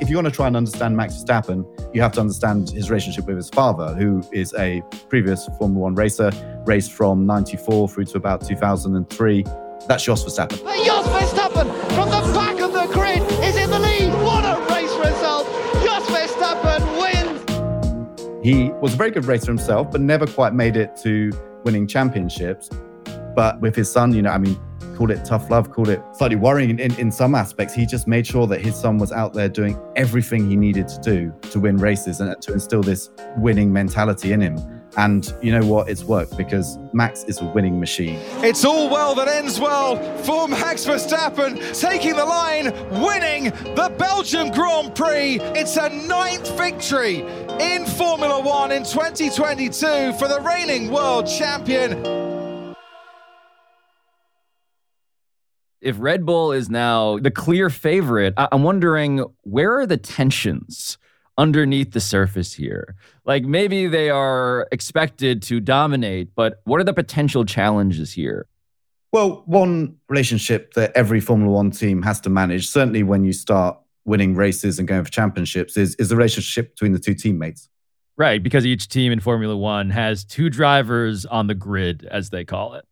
If 0.00 0.08
you 0.08 0.16
want 0.16 0.26
to 0.26 0.32
try 0.32 0.46
and 0.46 0.56
understand 0.56 0.96
Max 0.96 1.14
Verstappen, 1.14 1.66
you 1.92 2.00
have 2.00 2.12
to 2.12 2.20
understand 2.20 2.70
his 2.70 2.88
relationship 2.88 3.26
with 3.26 3.36
his 3.36 3.48
father, 3.50 3.94
who 3.94 4.22
is 4.32 4.54
a 4.54 4.80
previous 5.08 5.48
Formula 5.58 5.80
One 5.80 5.96
racer, 5.96 6.30
raced 6.66 6.92
from 6.92 7.26
94 7.26 7.88
through 7.88 8.04
to 8.04 8.16
about 8.16 8.46
2003. 8.46 9.44
That's 9.88 10.04
Jos 10.04 10.24
Verstappen. 10.24 10.58
Jos 10.84 11.06
Verstappen 11.08 11.68
from 11.94 12.10
the 12.10 12.32
back 12.32 12.60
of 12.60 12.72
the 12.72 12.86
grid 12.92 13.22
is 13.42 13.56
in 13.56 13.70
the 13.70 13.78
lead. 13.80 14.12
What 14.22 14.44
a 14.44 14.60
race 14.72 14.94
result! 15.04 15.46
Jos 15.82 16.06
Verstappen 16.06 17.00
wins. 17.00 18.46
He 18.46 18.70
was 18.80 18.94
a 18.94 18.96
very 18.96 19.10
good 19.10 19.24
racer 19.24 19.46
himself, 19.46 19.90
but 19.90 20.00
never 20.00 20.28
quite 20.28 20.54
made 20.54 20.76
it 20.76 20.96
to 21.02 21.32
winning 21.64 21.88
championships. 21.88 22.68
But 23.34 23.60
with 23.60 23.74
his 23.74 23.90
son, 23.90 24.14
you 24.14 24.22
know, 24.22 24.30
I 24.30 24.38
mean, 24.38 24.56
call 24.98 25.12
it 25.12 25.24
tough 25.24 25.48
love, 25.48 25.70
call 25.70 25.88
it 25.88 26.02
slightly 26.12 26.34
worrying 26.34 26.76
in, 26.80 26.92
in 26.98 27.12
some 27.12 27.36
aspects. 27.36 27.72
He 27.72 27.86
just 27.86 28.08
made 28.08 28.26
sure 28.26 28.48
that 28.48 28.60
his 28.60 28.74
son 28.74 28.98
was 28.98 29.12
out 29.12 29.32
there 29.32 29.48
doing 29.48 29.78
everything 29.94 30.50
he 30.50 30.56
needed 30.56 30.88
to 30.88 31.00
do 31.00 31.32
to 31.52 31.60
win 31.60 31.76
races 31.76 32.20
and 32.20 32.42
to 32.42 32.52
instill 32.52 32.82
this 32.82 33.10
winning 33.36 33.72
mentality 33.72 34.32
in 34.32 34.40
him. 34.40 34.58
And 34.96 35.32
you 35.40 35.52
know 35.52 35.64
what? 35.64 35.88
It's 35.88 36.02
worked 36.02 36.36
because 36.36 36.78
Max 36.92 37.22
is 37.24 37.40
a 37.40 37.44
winning 37.44 37.78
machine. 37.78 38.18
It's 38.42 38.64
all 38.64 38.90
well 38.90 39.14
that 39.14 39.28
ends 39.28 39.60
well 39.60 39.96
for 40.24 40.48
Max 40.48 40.84
Verstappen, 40.84 41.78
taking 41.78 42.16
the 42.16 42.24
line, 42.24 42.72
winning 43.00 43.44
the 43.76 43.94
Belgium 43.96 44.50
Grand 44.50 44.96
Prix. 44.96 45.38
It's 45.40 45.76
a 45.76 45.90
ninth 46.08 46.50
victory 46.58 47.20
in 47.60 47.86
Formula 47.86 48.40
One 48.42 48.72
in 48.72 48.82
2022 48.82 50.14
for 50.14 50.26
the 50.26 50.40
reigning 50.44 50.90
world 50.90 51.28
champion. 51.28 52.17
If 55.80 55.96
Red 55.98 56.26
Bull 56.26 56.52
is 56.52 56.68
now 56.68 57.18
the 57.18 57.30
clear 57.30 57.70
favorite, 57.70 58.34
I'm 58.36 58.62
wondering 58.64 59.24
where 59.42 59.78
are 59.78 59.86
the 59.86 59.96
tensions? 59.96 60.98
underneath 61.38 61.92
the 61.92 62.00
surface 62.00 62.52
here? 62.52 62.96
Like 63.24 63.44
maybe 63.44 63.86
they 63.86 64.10
are 64.10 64.66
expected 64.72 65.40
to 65.44 65.60
dominate, 65.60 66.34
but 66.34 66.60
what 66.64 66.80
are 66.80 66.84
the 66.84 66.92
potential 66.92 67.44
challenges 67.44 68.12
here? 68.12 68.46
Well, 69.12 69.44
one 69.46 69.96
relationship 70.08 70.74
that 70.74 70.92
every 70.94 71.20
Formula 71.20 71.50
One 71.50 71.70
team 71.70 72.02
has 72.02 72.20
to 72.22 72.28
manage, 72.28 72.68
certainly 72.68 73.04
when 73.04 73.24
you 73.24 73.32
start 73.32 73.78
winning 74.04 74.34
races 74.34 74.78
and 74.78 74.86
going 74.86 75.04
for 75.04 75.10
championships, 75.10 75.76
is, 75.76 75.94
is 75.94 76.10
the 76.10 76.16
relationship 76.16 76.74
between 76.74 76.92
the 76.92 76.98
two 76.98 77.14
teammates. 77.14 77.68
Right, 78.16 78.42
because 78.42 78.66
each 78.66 78.88
team 78.88 79.12
in 79.12 79.20
Formula 79.20 79.56
One 79.56 79.90
has 79.90 80.24
two 80.24 80.50
drivers 80.50 81.24
on 81.24 81.46
the 81.46 81.54
grid, 81.54 82.06
as 82.10 82.30
they 82.30 82.44
call 82.44 82.74
it 82.74 82.84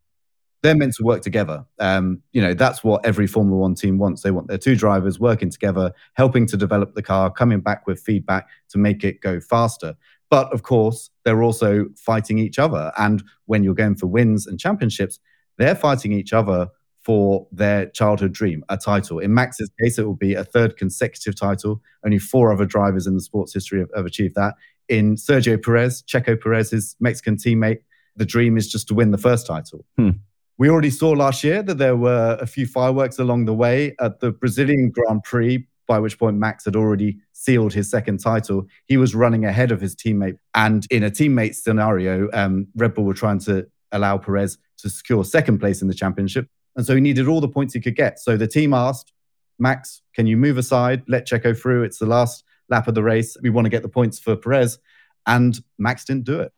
they're 0.62 0.76
meant 0.76 0.94
to 0.94 1.04
work 1.04 1.22
together. 1.22 1.64
Um, 1.78 2.22
you 2.32 2.40
know, 2.40 2.54
that's 2.54 2.82
what 2.82 3.04
every 3.04 3.26
Formula 3.26 3.56
One 3.58 3.75
team 3.75 3.98
wants. 3.98 4.22
They 4.22 4.30
want 4.30 4.48
their 4.48 4.58
two 4.58 4.76
drivers 4.76 5.20
working 5.20 5.50
together, 5.50 5.92
helping 6.14 6.46
to 6.46 6.56
develop 6.56 6.94
the 6.94 7.02
car, 7.02 7.30
coming 7.30 7.60
back 7.60 7.86
with 7.86 8.00
feedback 8.00 8.48
to 8.70 8.78
make 8.78 9.04
it 9.04 9.20
go 9.20 9.40
faster. 9.40 9.94
But 10.30 10.52
of 10.52 10.62
course, 10.62 11.10
they're 11.25 11.42
also 11.42 11.86
fighting 11.96 12.38
each 12.38 12.58
other. 12.58 12.92
And 12.98 13.22
when 13.44 13.62
you're 13.62 13.75
going 13.75 13.96
for 13.96 14.06
wins 14.06 14.46
and 14.46 14.58
championships, 14.58 15.20
they're 15.58 15.76
fighting 15.76 16.12
each 16.12 16.32
other 16.32 16.68
for 17.06 17.46
their 17.52 17.86
childhood 17.86 18.32
dream, 18.32 18.64
a 18.68 18.76
title. 18.76 19.20
In 19.20 19.32
Max's 19.32 19.70
case, 19.80 19.96
it 19.96 20.04
will 20.04 20.16
be 20.16 20.34
a 20.34 20.42
third 20.42 20.76
consecutive 20.76 21.36
title. 21.36 21.80
Only 22.04 22.18
four 22.18 22.52
other 22.52 22.66
drivers 22.66 23.06
in 23.06 23.14
the 23.14 23.20
sports 23.20 23.54
history 23.54 23.78
have, 23.78 23.90
have 23.94 24.06
achieved 24.06 24.34
that. 24.34 24.54
In 24.88 25.14
Sergio 25.14 25.62
Perez, 25.62 26.02
Checo 26.02 26.40
Perez's 26.40 26.96
Mexican 26.98 27.36
teammate, 27.36 27.78
the 28.16 28.26
dream 28.26 28.56
is 28.56 28.68
just 28.68 28.88
to 28.88 28.94
win 28.94 29.12
the 29.12 29.18
first 29.18 29.46
title. 29.46 29.84
Hmm. 29.96 30.10
We 30.58 30.70
already 30.70 30.90
saw 30.90 31.10
last 31.10 31.44
year 31.44 31.62
that 31.62 31.76
there 31.76 31.96
were 31.96 32.38
a 32.40 32.46
few 32.46 32.66
fireworks 32.66 33.18
along 33.18 33.44
the 33.44 33.52
way 33.54 33.94
at 34.00 34.20
the 34.20 34.30
Brazilian 34.32 34.90
Grand 34.90 35.22
Prix, 35.22 35.66
by 35.86 35.98
which 35.98 36.18
point 36.18 36.38
Max 36.38 36.64
had 36.64 36.76
already 36.76 37.18
sealed 37.32 37.75
his 37.75 37.90
second 37.90 38.18
title. 38.18 38.66
He 38.86 38.96
was 38.96 39.14
running 39.14 39.44
ahead 39.44 39.70
of 39.70 39.80
his 39.80 39.94
teammate. 39.94 40.38
And 40.54 40.86
in 40.90 41.04
a 41.04 41.10
teammate 41.10 41.54
scenario, 41.56 42.30
um, 42.32 42.68
Red 42.75 42.94
Bull 42.94 43.04
were 43.04 43.14
trying 43.14 43.38
to 43.40 43.66
allow 43.92 44.16
Perez 44.16 44.56
to 44.78 44.88
secure 44.88 45.25
second 45.25 45.58
place 45.58 45.82
in 45.82 45.88
the 45.88 45.94
championship. 45.94 46.48
And 46.75 46.86
so 46.86 46.94
he 46.94 47.00
needed 47.00 47.28
all 47.28 47.40
the 47.40 47.48
points 47.48 47.75
he 47.75 47.80
could 47.80 47.96
get. 47.96 48.18
So 48.18 48.36
the 48.36 48.48
team 48.48 48.72
asked, 48.72 49.12
Max, 49.58 50.02
can 50.14 50.26
you 50.26 50.36
move 50.36 50.58
aside? 50.58 51.02
Let 51.06 51.26
Checo 51.26 51.58
through. 51.58 51.84
It's 51.84 51.98
the 51.98 52.06
last 52.06 52.44
lap 52.68 52.88
of 52.88 52.94
the 52.94 53.02
race. 53.02 53.36
We 53.42 53.50
want 53.50 53.66
to 53.66 53.70
get 53.70 53.82
the 53.82 53.88
points 53.88 54.18
for 54.18 54.36
Perez. 54.36 54.78
And 55.26 55.58
Max 55.78 56.04
didn't 56.04 56.25
do 56.25 56.40
it. 56.40 56.52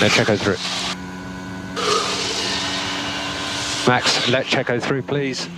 Let 0.00 0.10
Checo 0.10 0.38
through. 0.38 0.85
Max, 3.86 4.28
let 4.28 4.46
Checo 4.46 4.82
through, 4.82 5.02
please. 5.02 5.48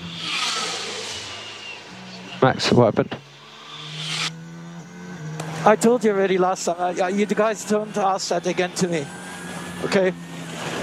Max, 2.42 2.70
what 2.70 2.94
happened? 2.94 3.16
I 5.64 5.76
told 5.76 6.04
you 6.04 6.10
already 6.10 6.36
last 6.36 6.66
time. 6.66 7.00
Uh, 7.00 7.06
you 7.06 7.24
guys 7.24 7.64
don't 7.64 7.96
ask 7.96 8.28
that 8.28 8.46
again 8.46 8.70
to 8.72 8.88
me. 8.88 9.06
Okay? 9.84 10.12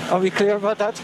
Are 0.09 0.19
we 0.19 0.31
clear 0.31 0.55
about 0.55 0.79
that? 0.79 1.01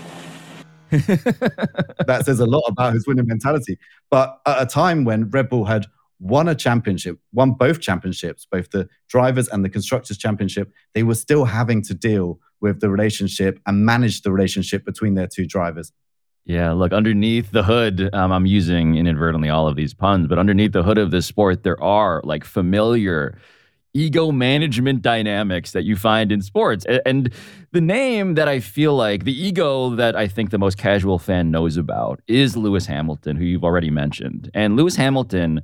that 0.89 2.23
says 2.25 2.39
a 2.39 2.45
lot 2.45 2.63
about 2.67 2.93
his 2.93 3.05
winning 3.07 3.27
mentality. 3.27 3.77
But 4.09 4.41
at 4.47 4.61
a 4.61 4.65
time 4.65 5.05
when 5.05 5.29
Red 5.29 5.47
Bull 5.47 5.65
had 5.65 5.85
won 6.19 6.47
a 6.47 6.55
championship, 6.55 7.19
won 7.33 7.51
both 7.51 7.81
championships, 7.81 8.45
both 8.45 8.71
the 8.71 8.89
drivers 9.09 9.47
and 9.47 9.63
the 9.63 9.69
constructors 9.69 10.17
championship, 10.17 10.73
they 10.93 11.03
were 11.03 11.15
still 11.15 11.45
having 11.45 11.83
to 11.83 11.93
deal 11.93 12.39
with 12.61 12.79
the 12.79 12.89
relationship 12.89 13.59
and 13.67 13.85
manage 13.85 14.23
the 14.23 14.31
relationship 14.31 14.85
between 14.85 15.13
their 15.13 15.27
two 15.27 15.45
drivers. 15.45 15.91
Yeah, 16.45 16.71
look, 16.71 16.91
underneath 16.91 17.51
the 17.51 17.63
hood, 17.63 18.09
um, 18.13 18.31
I'm 18.31 18.45
using 18.45 18.95
inadvertently 18.95 19.49
all 19.49 19.67
of 19.67 19.75
these 19.75 19.93
puns, 19.93 20.27
but 20.27 20.39
underneath 20.39 20.71
the 20.71 20.83
hood 20.83 20.97
of 20.97 21.11
this 21.11 21.27
sport, 21.27 21.63
there 21.63 21.81
are 21.81 22.19
like 22.23 22.43
familiar 22.43 23.37
ego 23.93 24.31
management 24.31 25.01
dynamics 25.01 25.71
that 25.71 25.83
you 25.83 25.95
find 25.95 26.31
in 26.31 26.41
sports. 26.41 26.85
And 27.05 27.31
the 27.71 27.81
name 27.81 28.35
that 28.35 28.47
I 28.47 28.59
feel 28.59 28.95
like, 28.95 29.25
the 29.25 29.39
ego 29.39 29.91
that 29.95 30.15
I 30.15 30.27
think 30.27 30.49
the 30.49 30.57
most 30.57 30.77
casual 30.77 31.19
fan 31.19 31.51
knows 31.51 31.77
about 31.77 32.21
is 32.27 32.57
Lewis 32.57 32.85
Hamilton, 32.85 33.35
who 33.35 33.45
you've 33.45 33.63
already 33.63 33.89
mentioned. 33.89 34.49
And 34.53 34.75
Lewis 34.75 34.95
Hamilton 34.95 35.61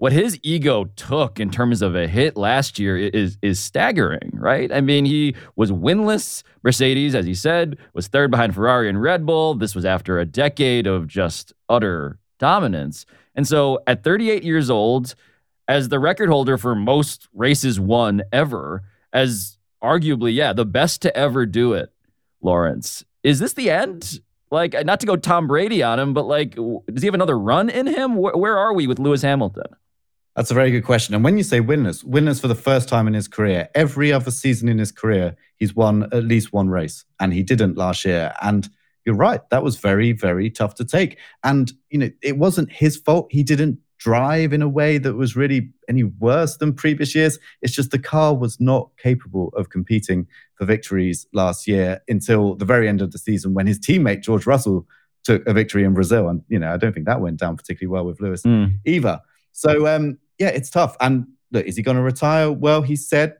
what 0.00 0.12
his 0.12 0.40
ego 0.42 0.84
took 0.96 1.38
in 1.38 1.50
terms 1.50 1.82
of 1.82 1.94
a 1.94 2.08
hit 2.08 2.34
last 2.34 2.78
year 2.78 2.96
is 2.96 3.36
is 3.42 3.60
staggering, 3.60 4.30
right? 4.32 4.72
I 4.72 4.80
mean, 4.80 5.04
he 5.04 5.34
was 5.56 5.70
winless. 5.70 6.42
Mercedes, 6.62 7.14
as 7.14 7.26
he 7.26 7.34
said, 7.34 7.76
was 7.92 8.08
third 8.08 8.30
behind 8.30 8.54
Ferrari 8.54 8.88
and 8.88 9.02
Red 9.02 9.26
Bull. 9.26 9.52
This 9.52 9.74
was 9.74 9.84
after 9.84 10.18
a 10.18 10.24
decade 10.24 10.86
of 10.86 11.06
just 11.06 11.52
utter 11.68 12.18
dominance. 12.38 13.04
And 13.34 13.46
so 13.46 13.80
at 13.86 14.02
38 14.02 14.42
years 14.42 14.70
old, 14.70 15.14
as 15.68 15.90
the 15.90 15.98
record 15.98 16.30
holder 16.30 16.56
for 16.56 16.74
most 16.74 17.28
races 17.34 17.78
won 17.78 18.22
ever, 18.32 18.82
as 19.12 19.58
arguably, 19.84 20.34
yeah, 20.34 20.54
the 20.54 20.64
best 20.64 21.02
to 21.02 21.14
ever 21.14 21.44
do 21.44 21.74
it, 21.74 21.92
Laurence, 22.40 23.04
is 23.22 23.38
this 23.38 23.52
the 23.52 23.68
end? 23.68 24.20
Like, 24.50 24.74
not 24.86 25.00
to 25.00 25.06
go 25.06 25.16
Tom 25.16 25.46
Brady 25.46 25.82
on 25.82 26.00
him, 26.00 26.14
but 26.14 26.26
like, 26.26 26.54
does 26.54 27.02
he 27.02 27.06
have 27.06 27.14
another 27.14 27.38
run 27.38 27.68
in 27.68 27.86
him? 27.86 28.16
Where, 28.16 28.34
where 28.34 28.56
are 28.56 28.72
we 28.72 28.86
with 28.86 28.98
Lewis 28.98 29.20
Hamilton? 29.20 29.76
That's 30.36 30.50
a 30.50 30.54
very 30.54 30.70
good 30.70 30.84
question. 30.84 31.14
And 31.14 31.24
when 31.24 31.36
you 31.36 31.42
say 31.42 31.60
winners, 31.60 32.04
winners 32.04 32.40
for 32.40 32.48
the 32.48 32.54
first 32.54 32.88
time 32.88 33.08
in 33.08 33.14
his 33.14 33.28
career, 33.28 33.68
every 33.74 34.12
other 34.12 34.30
season 34.30 34.68
in 34.68 34.78
his 34.78 34.92
career, 34.92 35.36
he's 35.56 35.74
won 35.74 36.04
at 36.12 36.24
least 36.24 36.52
one 36.52 36.68
race, 36.68 37.04
and 37.18 37.32
he 37.32 37.42
didn't 37.42 37.76
last 37.76 38.04
year. 38.04 38.32
And 38.40 38.68
you're 39.04 39.16
right, 39.16 39.40
that 39.50 39.62
was 39.62 39.76
very, 39.76 40.12
very 40.12 40.50
tough 40.50 40.74
to 40.76 40.84
take. 40.84 41.18
And 41.42 41.72
you 41.90 41.98
know, 41.98 42.10
it 42.22 42.38
wasn't 42.38 42.70
his 42.70 42.96
fault. 42.96 43.28
He 43.30 43.42
didn't 43.42 43.78
drive 43.98 44.52
in 44.52 44.62
a 44.62 44.68
way 44.68 44.96
that 44.98 45.14
was 45.14 45.36
really 45.36 45.70
any 45.88 46.04
worse 46.04 46.56
than 46.56 46.72
previous 46.72 47.14
years. 47.14 47.38
It's 47.60 47.74
just 47.74 47.90
the 47.90 47.98
car 47.98 48.34
was 48.34 48.58
not 48.58 48.90
capable 48.96 49.48
of 49.54 49.68
competing 49.68 50.26
for 50.54 50.64
victories 50.64 51.26
last 51.34 51.68
year 51.68 52.00
until 52.08 52.54
the 52.54 52.64
very 52.64 52.88
end 52.88 53.02
of 53.02 53.12
the 53.12 53.18
season 53.18 53.52
when 53.52 53.66
his 53.66 53.78
teammate 53.78 54.22
George 54.22 54.46
Russell 54.46 54.86
took 55.22 55.46
a 55.46 55.52
victory 55.52 55.84
in 55.84 55.92
Brazil. 55.92 56.28
And 56.28 56.42
you 56.48 56.58
know, 56.58 56.72
I 56.72 56.78
don't 56.78 56.94
think 56.94 57.06
that 57.06 57.20
went 57.20 57.38
down 57.38 57.56
particularly 57.56 57.92
well 57.92 58.06
with 58.06 58.20
Lewis 58.20 58.42
mm. 58.42 58.74
either. 58.86 59.20
So 59.52 59.86
um, 59.86 60.18
yeah, 60.38 60.48
it's 60.48 60.70
tough. 60.70 60.96
And 61.00 61.26
look, 61.52 61.66
is 61.66 61.76
he 61.76 61.82
going 61.82 61.96
to 61.96 62.02
retire? 62.02 62.50
Well, 62.50 62.82
he 62.82 62.96
said 62.96 63.36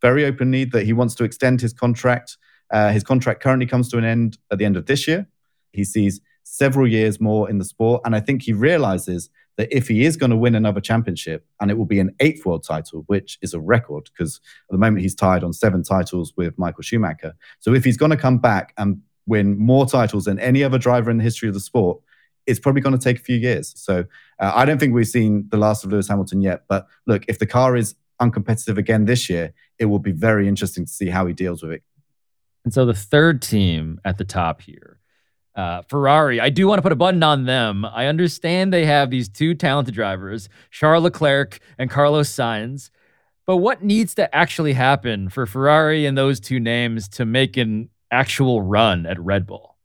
very 0.00 0.24
openly 0.24 0.64
that 0.64 0.84
he 0.84 0.92
wants 0.92 1.14
to 1.16 1.24
extend 1.24 1.60
his 1.60 1.72
contract. 1.72 2.36
Uh, 2.70 2.90
his 2.90 3.04
contract 3.04 3.42
currently 3.42 3.66
comes 3.66 3.88
to 3.90 3.98
an 3.98 4.04
end 4.04 4.38
at 4.50 4.58
the 4.58 4.64
end 4.64 4.76
of 4.76 4.86
this 4.86 5.06
year. 5.06 5.26
He 5.72 5.84
sees 5.84 6.20
several 6.42 6.86
years 6.86 7.20
more 7.20 7.48
in 7.48 7.58
the 7.58 7.64
sport. 7.64 8.02
And 8.04 8.14
I 8.16 8.20
think 8.20 8.42
he 8.42 8.52
realizes 8.52 9.30
that 9.56 9.68
if 9.76 9.88
he 9.88 10.04
is 10.04 10.16
going 10.16 10.30
to 10.30 10.36
win 10.36 10.54
another 10.54 10.80
championship, 10.80 11.46
and 11.60 11.70
it 11.70 11.78
will 11.78 11.84
be 11.84 12.00
an 12.00 12.14
eighth 12.20 12.46
world 12.46 12.64
title, 12.66 13.04
which 13.06 13.38
is 13.42 13.54
a 13.54 13.60
record 13.60 14.08
because 14.12 14.40
at 14.68 14.72
the 14.72 14.78
moment 14.78 15.02
he's 15.02 15.14
tied 15.14 15.44
on 15.44 15.52
seven 15.52 15.82
titles 15.82 16.32
with 16.36 16.58
Michael 16.58 16.82
Schumacher. 16.82 17.34
So 17.58 17.74
if 17.74 17.84
he's 17.84 17.96
going 17.96 18.10
to 18.10 18.16
come 18.16 18.38
back 18.38 18.72
and 18.78 19.02
win 19.26 19.58
more 19.58 19.86
titles 19.86 20.24
than 20.24 20.38
any 20.38 20.64
other 20.64 20.78
driver 20.78 21.10
in 21.10 21.18
the 21.18 21.24
history 21.24 21.48
of 21.48 21.54
the 21.54 21.60
sport, 21.60 22.00
it's 22.46 22.58
probably 22.58 22.80
going 22.80 22.96
to 22.96 23.02
take 23.02 23.18
a 23.18 23.22
few 23.22 23.36
years. 23.36 23.72
So 23.76 24.04
uh, 24.38 24.52
I 24.54 24.64
don't 24.64 24.78
think 24.78 24.94
we've 24.94 25.06
seen 25.06 25.46
the 25.50 25.56
last 25.56 25.84
of 25.84 25.92
Lewis 25.92 26.08
Hamilton 26.08 26.40
yet. 26.40 26.64
But 26.68 26.86
look, 27.06 27.24
if 27.28 27.38
the 27.38 27.46
car 27.46 27.76
is 27.76 27.94
uncompetitive 28.20 28.76
again 28.76 29.04
this 29.04 29.30
year, 29.30 29.52
it 29.78 29.86
will 29.86 29.98
be 29.98 30.12
very 30.12 30.48
interesting 30.48 30.86
to 30.86 30.92
see 30.92 31.08
how 31.08 31.26
he 31.26 31.32
deals 31.32 31.62
with 31.62 31.72
it. 31.72 31.82
And 32.64 32.74
so 32.74 32.84
the 32.84 32.94
third 32.94 33.40
team 33.40 34.00
at 34.04 34.18
the 34.18 34.24
top 34.24 34.60
here 34.60 35.00
uh, 35.54 35.82
Ferrari, 35.88 36.40
I 36.40 36.48
do 36.48 36.66
want 36.68 36.78
to 36.78 36.82
put 36.82 36.92
a 36.92 36.96
button 36.96 37.22
on 37.22 37.44
them. 37.44 37.84
I 37.84 38.06
understand 38.06 38.72
they 38.72 38.86
have 38.86 39.10
these 39.10 39.28
two 39.28 39.54
talented 39.54 39.94
drivers, 39.94 40.48
Charles 40.70 41.04
Leclerc 41.04 41.58
and 41.76 41.90
Carlos 41.90 42.30
Sainz. 42.30 42.90
But 43.46 43.56
what 43.56 43.82
needs 43.82 44.14
to 44.14 44.32
actually 44.34 44.74
happen 44.74 45.28
for 45.28 45.44
Ferrari 45.46 46.06
and 46.06 46.16
those 46.16 46.38
two 46.38 46.60
names 46.60 47.08
to 47.10 47.26
make 47.26 47.56
an 47.56 47.90
actual 48.10 48.62
run 48.62 49.06
at 49.06 49.18
Red 49.18 49.46
Bull? 49.46 49.76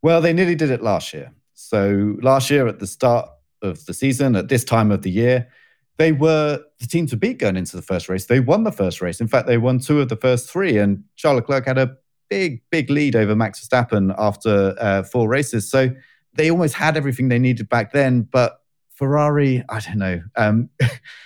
Well, 0.00 0.20
they 0.20 0.32
nearly 0.32 0.54
did 0.54 0.70
it 0.70 0.82
last 0.82 1.12
year. 1.12 1.32
So 1.54 2.16
last 2.20 2.50
year 2.50 2.66
at 2.66 2.78
the 2.78 2.86
start 2.86 3.28
of 3.62 3.84
the 3.86 3.94
season, 3.94 4.36
at 4.36 4.48
this 4.48 4.64
time 4.64 4.90
of 4.90 5.02
the 5.02 5.10
year, 5.10 5.48
they 5.96 6.12
were 6.12 6.60
the 6.80 6.86
team 6.86 7.06
to 7.06 7.16
beat 7.16 7.38
going 7.38 7.56
into 7.56 7.76
the 7.76 7.82
first 7.82 8.08
race. 8.08 8.26
They 8.26 8.40
won 8.40 8.64
the 8.64 8.72
first 8.72 9.00
race. 9.00 9.20
In 9.20 9.28
fact, 9.28 9.46
they 9.46 9.58
won 9.58 9.78
two 9.78 10.00
of 10.00 10.08
the 10.08 10.16
first 10.16 10.50
three, 10.50 10.78
and 10.78 11.04
Charles 11.16 11.36
Leclerc 11.36 11.66
had 11.66 11.78
a 11.78 11.96
big, 12.28 12.62
big 12.70 12.90
lead 12.90 13.14
over 13.14 13.36
Max 13.36 13.64
Verstappen 13.64 14.14
after 14.18 14.74
uh, 14.80 15.02
four 15.04 15.28
races. 15.28 15.70
So 15.70 15.90
they 16.34 16.50
almost 16.50 16.74
had 16.74 16.96
everything 16.96 17.28
they 17.28 17.38
needed 17.38 17.68
back 17.68 17.92
then. 17.92 18.22
But 18.22 18.58
Ferrari, 18.94 19.62
I 19.68 19.80
don't 19.80 19.98
know. 19.98 20.20
Um, 20.36 20.70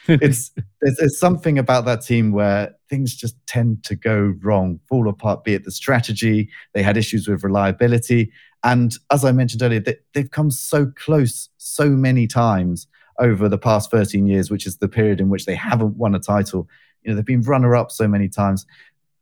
it's 0.09 0.51
there's, 0.81 0.97
there's, 0.97 1.19
something 1.19 1.59
about 1.59 1.85
that 1.85 2.03
team 2.03 2.33
where 2.33 2.75
things 2.89 3.15
just 3.15 3.37
tend 3.47 3.85
to 3.85 3.95
go 3.95 4.35
wrong, 4.43 4.81
fall 4.89 5.09
apart. 5.09 5.45
Be 5.45 5.55
it 5.55 5.65
the 5.65 5.71
strategy, 5.71 6.51
they 6.73 6.83
had 6.83 6.97
issues 6.97 7.29
with 7.29 7.45
reliability, 7.45 8.33
and 8.65 8.95
as 9.11 9.25
I 9.25 9.33
mentioned 9.33 9.63
earlier, 9.63 9.81
they, 9.81 9.97
they've 10.15 10.31
come 10.31 10.51
so 10.51 10.93
close 10.97 11.49
so 11.59 11.91
many 11.91 12.27
times 12.27 12.87
over 13.19 13.49
the 13.49 13.59
past 13.59 13.91
13 13.91 14.27
years, 14.27 14.51
which 14.51 14.67
is 14.67 14.79
the 14.79 14.89
period 14.89 15.21
in 15.21 15.29
which 15.29 15.45
they 15.45 15.55
haven't 15.55 15.97
won 15.97 16.15
a 16.15 16.19
title. 16.19 16.69
You 17.03 17.11
know, 17.11 17.17
they've 17.17 17.25
been 17.25 17.43
runner 17.43 17.75
up 17.77 17.91
so 17.91 18.09
many 18.09 18.29
times 18.29 18.67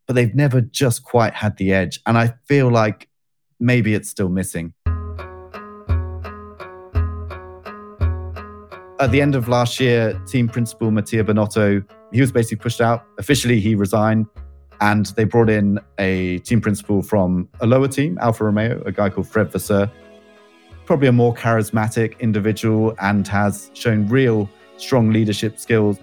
but 0.07 0.14
they've 0.14 0.35
never 0.35 0.61
just 0.61 1.02
quite 1.02 1.35
had 1.35 1.57
the 1.57 1.73
edge. 1.73 2.00
And 2.07 2.16
I 2.16 2.35
feel 2.47 2.71
like 2.71 3.09
maybe 3.59 3.95
it's 3.95 4.09
still 4.09 4.28
missing. 4.28 4.73
At 8.99 9.11
the 9.11 9.21
end 9.21 9.35
of 9.35 9.49
last 9.49 9.78
year, 9.78 10.19
team 10.26 10.49
principal 10.49 10.90
Mattia 10.90 11.23
Binotto, 11.23 11.85
he 12.12 12.21
was 12.21 12.33
basically 12.33 12.62
pushed 12.62 12.81
out. 12.81 13.05
Officially, 13.19 13.61
he 13.61 13.75
resigned. 13.75 14.26
And 14.80 15.06
they 15.06 15.25
brought 15.25 15.49
in 15.49 15.80
a 15.99 16.38
team 16.38 16.61
principal 16.61 17.02
from 17.02 17.49
a 17.61 17.66
lower 17.66 17.88
team, 17.88 18.18
Alfa 18.21 18.45
Romeo, 18.45 18.83
a 18.85 18.92
guy 18.92 19.11
called 19.11 19.28
Fred 19.28 19.50
Vasseur. 19.50 19.90
Probably 20.85 21.09
a 21.09 21.12
more 21.12 21.35
charismatic 21.35 22.18
individual 22.21 22.95
and 23.00 23.26
has 23.28 23.71
shown 23.75 24.06
real 24.09 24.49
strong 24.76 25.11
leadership 25.11 25.59
skills. 25.59 25.99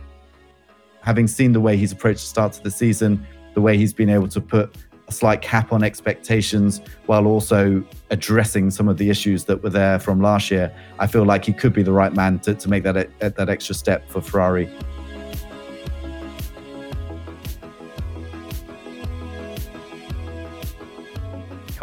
Having 1.01 1.27
seen 1.27 1.53
the 1.53 1.61
way 1.61 1.77
he's 1.77 1.91
approached 1.91 2.21
the 2.21 2.27
start 2.27 2.57
of 2.57 2.63
the 2.63 2.71
season, 2.71 3.25
the 3.53 3.61
way 3.61 3.77
he's 3.77 3.93
been 3.93 4.09
able 4.09 4.27
to 4.29 4.41
put 4.41 4.75
a 5.07 5.11
slight 5.11 5.41
cap 5.41 5.71
on 5.71 5.83
expectations 5.83 6.81
while 7.05 7.27
also 7.27 7.83
addressing 8.09 8.71
some 8.71 8.87
of 8.87 8.97
the 8.97 9.09
issues 9.09 9.45
that 9.45 9.61
were 9.61 9.69
there 9.69 9.99
from 9.99 10.21
last 10.21 10.49
year. 10.49 10.73
I 10.99 11.07
feel 11.07 11.25
like 11.25 11.45
he 11.45 11.53
could 11.53 11.73
be 11.73 11.83
the 11.83 11.91
right 11.91 12.13
man 12.13 12.39
to, 12.39 12.55
to 12.55 12.69
make 12.69 12.83
that 12.83 13.09
that 13.19 13.49
extra 13.49 13.75
step 13.75 14.09
for 14.09 14.21
Ferrari. 14.21 14.69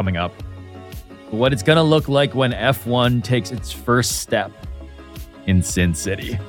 Coming 0.01 0.17
up, 0.17 0.33
what 1.29 1.53
it's 1.53 1.61
going 1.61 1.75
to 1.75 1.83
look 1.83 2.09
like 2.09 2.33
when 2.33 2.53
F1 2.53 3.23
takes 3.23 3.51
its 3.51 3.71
first 3.71 4.17
step 4.17 4.51
in 5.45 5.61
Sin 5.61 5.93
City. 5.93 6.39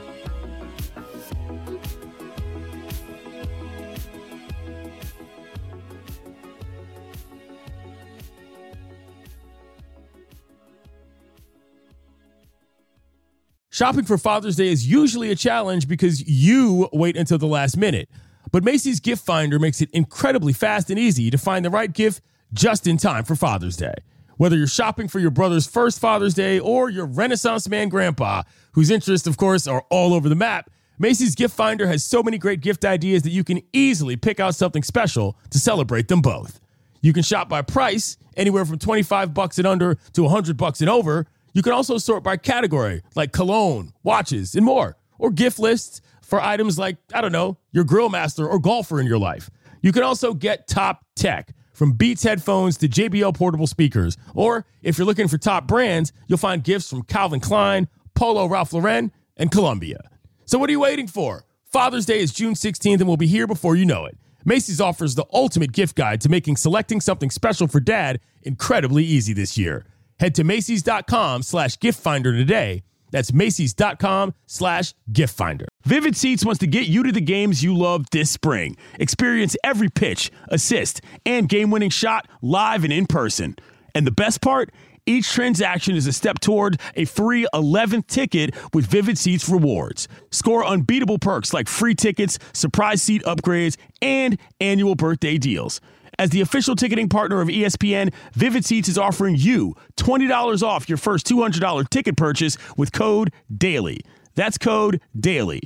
Shopping 13.69 14.05
for 14.05 14.17
Father's 14.17 14.57
Day 14.57 14.69
is 14.69 14.87
usually 14.87 15.31
a 15.31 15.37
challenge 15.37 15.87
because 15.87 16.27
you 16.27 16.89
wait 16.91 17.19
until 17.19 17.37
the 17.37 17.47
last 17.47 17.77
minute. 17.77 18.09
But 18.51 18.65
Macy's 18.65 18.99
Gift 18.99 19.27
Finder 19.27 19.59
makes 19.59 19.83
it 19.83 19.91
incredibly 19.93 20.55
fast 20.55 20.89
and 20.89 20.99
easy 20.99 21.31
to 21.31 21.37
find 21.37 21.63
the 21.67 21.71
right 21.71 21.93
gift 21.93 22.23
just 22.53 22.87
in 22.87 22.97
time 22.97 23.25
for 23.25 23.35
Father's 23.35 23.77
Day. 23.77 23.95
Whether 24.37 24.57
you're 24.57 24.67
shopping 24.67 25.09
for 25.09 25.19
your 25.19 25.31
brother's 25.31 25.67
first 25.67 26.01
Father's 26.01 26.35
Day 26.35 26.59
or 26.59 26.91
your 26.91 27.07
Renaissance 27.07 27.69
man 27.69 27.89
grandpa, 27.89 28.43
whose 28.73 28.91
interests, 28.91 29.27
of 29.27 29.37
course, 29.37 29.67
are 29.67 29.85
all 29.91 30.15
over 30.15 30.29
the 30.29 30.35
map, 30.35 30.71
Macy's 30.99 31.35
Gift 31.35 31.55
Finder 31.55 31.87
has 31.87 32.05
so 32.05 32.23
many 32.23 32.39
great 32.39 32.61
gift 32.61 32.85
ideas 32.85 33.23
that 33.23 33.31
you 33.31 33.45
can 33.45 33.61
easily 33.73 34.17
pick 34.17 34.41
out 34.41 34.55
something 34.55 34.83
special 34.83 35.37
to 35.51 35.59
celebrate 35.59 36.09
them 36.09 36.21
both. 36.21 36.61
You 37.01 37.13
can 37.13 37.23
shop 37.23 37.49
by 37.49 37.63
price, 37.63 38.17
anywhere 38.37 38.65
from 38.65 38.79
25 38.79 39.35
bucks 39.35 39.59
and 39.59 39.67
under 39.67 39.97
to 40.13 40.23
100 40.23 40.57
bucks 40.57 40.81
and 40.81 40.89
over 40.89 41.27
you 41.53 41.63
can 41.63 41.73
also 41.73 41.99
sort 41.99 42.23
by 42.23 42.37
category, 42.37 43.03
like 43.15 43.33
cologne, 43.33 43.93
watches, 44.03 44.55
and 44.55 44.65
more, 44.65 44.97
or 45.19 45.31
gift 45.31 45.59
lists 45.59 46.01
for 46.23 46.41
items 46.41 46.79
like, 46.79 46.97
I 47.15 47.21
don't 47.21 47.33
know, 47.33 47.59
your 47.73 47.85
grill 47.85 48.09
master 48.09 48.47
or 48.49 48.59
golfer 48.59 49.01
in 49.01 49.07
your 49.07 49.19
life. 49.19 49.51
You 49.83 49.93
can 49.93 50.03
also 50.03 50.33
get 50.33 50.67
top 50.67 51.05
tech 51.15 51.53
from 51.73 51.93
Beats 51.93 52.23
headphones 52.23 52.77
to 52.79 52.89
JBL 52.89 53.35
portable 53.35 53.67
speakers. 53.67 54.17
Or 54.35 54.67
if 54.83 54.99
you're 54.99 55.07
looking 55.07 55.29
for 55.29 55.39
top 55.39 55.67
brands, 55.67 56.13
you'll 56.27 56.39
find 56.39 56.63
gifts 56.63 56.89
from 56.89 57.03
Calvin 57.03 57.41
Klein, 57.41 57.89
Polo 58.15 58.47
Ralph 58.47 58.73
Lauren, 58.73 59.13
and 59.37 59.51
Columbia. 59.51 60.01
So 60.45 60.59
what 60.59 60.69
are 60.69 60.73
you 60.73 60.81
waiting 60.81 61.07
for? 61.07 61.45
Father's 61.65 62.07
Day 62.07 62.21
is 62.21 62.33
June 62.33 62.55
16th 62.55 62.99
and 62.99 63.09
we'll 63.09 63.17
be 63.17 63.27
here 63.27 63.47
before 63.47 63.77
you 63.77 63.87
know 63.87 64.05
it. 64.05 64.17
Macy's 64.45 64.81
offers 64.81 65.15
the 65.15 65.25
ultimate 65.33 65.73
gift 65.73 65.97
guide 65.97 66.21
to 66.21 66.29
making 66.29 66.57
selecting 66.57 67.01
something 67.01 67.31
special 67.31 67.69
for 67.69 67.81
dad 67.81 68.21
incredibly 68.43 69.05
easy 69.05 69.33
this 69.33 69.57
year. 69.57 69.87
Head 70.19 70.35
to 70.37 70.45
Macy's.com 70.45 71.43
slash 71.43 71.79
gift 71.79 72.01
finder 72.01 72.33
today. 72.33 72.83
That's 73.13 73.33
Macy's.com 73.33 74.35
slash 74.47 74.95
gift 75.13 75.37
finder. 75.37 75.67
Vivid 75.85 76.17
Seats 76.17 76.45
wants 76.45 76.59
to 76.59 76.67
get 76.67 76.89
you 76.89 77.05
to 77.05 77.13
the 77.13 77.21
games 77.21 77.63
you 77.63 77.77
love 77.77 78.07
this 78.11 78.31
spring. 78.31 78.77
Experience 78.99 79.57
every 79.63 79.89
pitch, 79.89 80.33
assist, 80.49 81.01
and 81.25 81.49
game 81.49 81.71
winning 81.71 81.91
shot 81.91 82.27
live 82.41 82.83
and 82.83 82.93
in 82.93 83.07
person. 83.07 83.55
And 83.95 84.07
the 84.07 84.11
best 84.11 84.41
part? 84.41 84.71
Each 85.05 85.29
transaction 85.29 85.97
is 85.97 86.07
a 86.07 86.13
step 86.13 86.39
toward 86.39 86.81
a 86.95 87.05
free 87.05 87.45
11th 87.53 88.07
ticket 88.07 88.55
with 88.73 88.87
Vivid 88.87 89.19
Seats 89.19 89.49
rewards. 89.49 90.07
Score 90.31 90.65
unbeatable 90.65 91.19
perks 91.19 91.53
like 91.53 91.69
free 91.69 91.95
tickets, 91.97 92.39
surprise 92.53 93.03
seat 93.03 93.23
upgrades, 93.25 93.77
and 94.01 94.39
annual 94.61 94.95
birthday 94.95 95.39
deals. 95.39 95.81
As 96.23 96.31
the 96.31 96.41
official 96.41 96.77
ticketing 96.77 97.09
partner 97.09 97.41
of 97.41 97.49
ESPN, 97.49 98.15
Vivid 98.35 98.65
Seats 98.65 98.89
is 98.89 98.97
offering 98.97 99.35
you 99.37 99.75
$20 99.97 100.63
off 100.63 100.89
your 100.89 100.97
first 100.97 101.27
$200 101.27 101.91
ticket 101.91 102.17
purchase 102.17 102.57
with 102.77 102.93
code 102.93 103.33
DAILY. 103.53 104.03
That's 104.37 104.57
code 104.57 105.01
DAILY. 105.19 105.63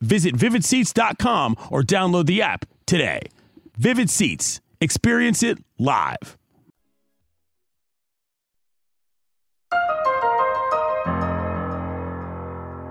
Visit 0.00 0.34
vividseats.com 0.34 1.56
or 1.70 1.82
download 1.82 2.24
the 2.24 2.40
app 2.40 2.64
today. 2.86 3.20
Vivid 3.76 4.08
Seats. 4.08 4.62
Experience 4.80 5.42
it 5.42 5.58
live. 5.78 6.38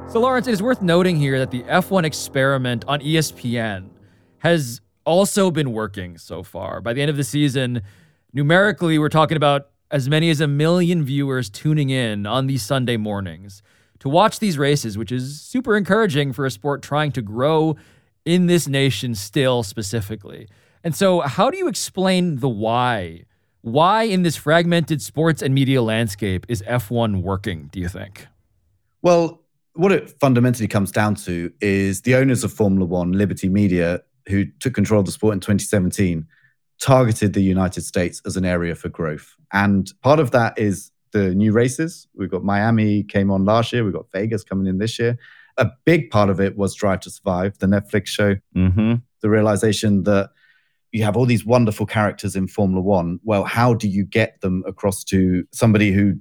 So, 0.07 0.19
Laurence, 0.19 0.47
it 0.47 0.51
is 0.51 0.61
worth 0.61 0.83
noting 0.83 1.15
here 1.15 1.39
that 1.39 1.49
the 1.49 1.63
F1 1.63 2.03
experiment 2.03 2.85
on 2.87 2.99
ESPN 2.99 3.89
has 4.37 4.81
also 5.07 5.49
been 5.49 5.71
working 5.71 6.17
so 6.17 6.43
far. 6.43 6.81
By 6.81 6.91
the 6.93 7.01
end 7.01 7.09
of 7.09 7.15
the 7.15 7.23
season, 7.23 7.81
numerically, 8.33 8.99
we're 8.99 9.09
talking 9.09 9.37
about 9.37 9.69
as 9.89 10.09
many 10.09 10.29
as 10.29 10.41
a 10.41 10.47
million 10.47 11.03
viewers 11.03 11.49
tuning 11.49 11.89
in 11.89 12.25
on 12.25 12.47
these 12.47 12.61
Sunday 12.61 12.97
mornings 12.97 13.63
to 13.99 14.09
watch 14.09 14.39
these 14.39 14.57
races, 14.57 14.97
which 14.97 15.11
is 15.11 15.41
super 15.41 15.77
encouraging 15.77 16.33
for 16.33 16.45
a 16.45 16.51
sport 16.51 16.81
trying 16.81 17.13
to 17.13 17.21
grow 17.21 17.77
in 18.25 18.47
this 18.47 18.67
nation 18.67 19.15
still 19.15 19.63
specifically. 19.63 20.49
And 20.83 20.93
so, 20.93 21.21
how 21.21 21.49
do 21.49 21.57
you 21.57 21.69
explain 21.69 22.39
the 22.39 22.49
why? 22.49 23.23
Why, 23.61 24.03
in 24.03 24.23
this 24.23 24.35
fragmented 24.35 25.01
sports 25.01 25.41
and 25.41 25.55
media 25.55 25.81
landscape, 25.81 26.45
is 26.49 26.61
F1 26.63 27.21
working, 27.21 27.69
do 27.71 27.79
you 27.79 27.87
think? 27.87 28.27
Well, 29.01 29.41
what 29.73 29.91
it 29.91 30.09
fundamentally 30.19 30.67
comes 30.67 30.91
down 30.91 31.15
to 31.15 31.51
is 31.61 32.01
the 32.01 32.15
owners 32.15 32.43
of 32.43 32.51
Formula 32.51 32.85
One, 32.85 33.13
Liberty 33.13 33.47
Media, 33.47 34.01
who 34.27 34.45
took 34.59 34.73
control 34.73 34.99
of 34.99 35.05
the 35.05 35.11
sport 35.11 35.33
in 35.33 35.39
2017, 35.39 36.25
targeted 36.79 37.33
the 37.33 37.41
United 37.41 37.81
States 37.81 38.21
as 38.25 38.37
an 38.37 38.45
area 38.45 38.75
for 38.75 38.89
growth. 38.89 39.35
And 39.51 39.91
part 40.01 40.19
of 40.19 40.31
that 40.31 40.57
is 40.57 40.91
the 41.11 41.33
new 41.33 41.51
races. 41.51 42.07
We've 42.15 42.29
got 42.29 42.43
Miami 42.43 43.03
came 43.03 43.31
on 43.31 43.45
last 43.45 43.73
year. 43.73 43.83
We've 43.83 43.93
got 43.93 44.11
Vegas 44.11 44.43
coming 44.43 44.67
in 44.67 44.77
this 44.77 44.99
year. 44.99 45.17
A 45.57 45.69
big 45.85 46.11
part 46.11 46.29
of 46.29 46.39
it 46.39 46.57
was 46.57 46.75
Drive 46.75 46.99
to 47.01 47.09
Survive, 47.09 47.57
the 47.59 47.67
Netflix 47.67 48.07
show. 48.07 48.35
Mm-hmm. 48.55 48.95
The 49.21 49.29
realization 49.29 50.03
that 50.03 50.29
you 50.91 51.03
have 51.03 51.17
all 51.17 51.25
these 51.25 51.45
wonderful 51.45 51.85
characters 51.85 52.35
in 52.35 52.47
Formula 52.47 52.81
One. 52.81 53.19
Well, 53.23 53.43
how 53.43 53.73
do 53.73 53.87
you 53.87 54.05
get 54.05 54.41
them 54.41 54.63
across 54.67 55.03
to 55.05 55.45
somebody 55.51 55.91
who 55.91 56.15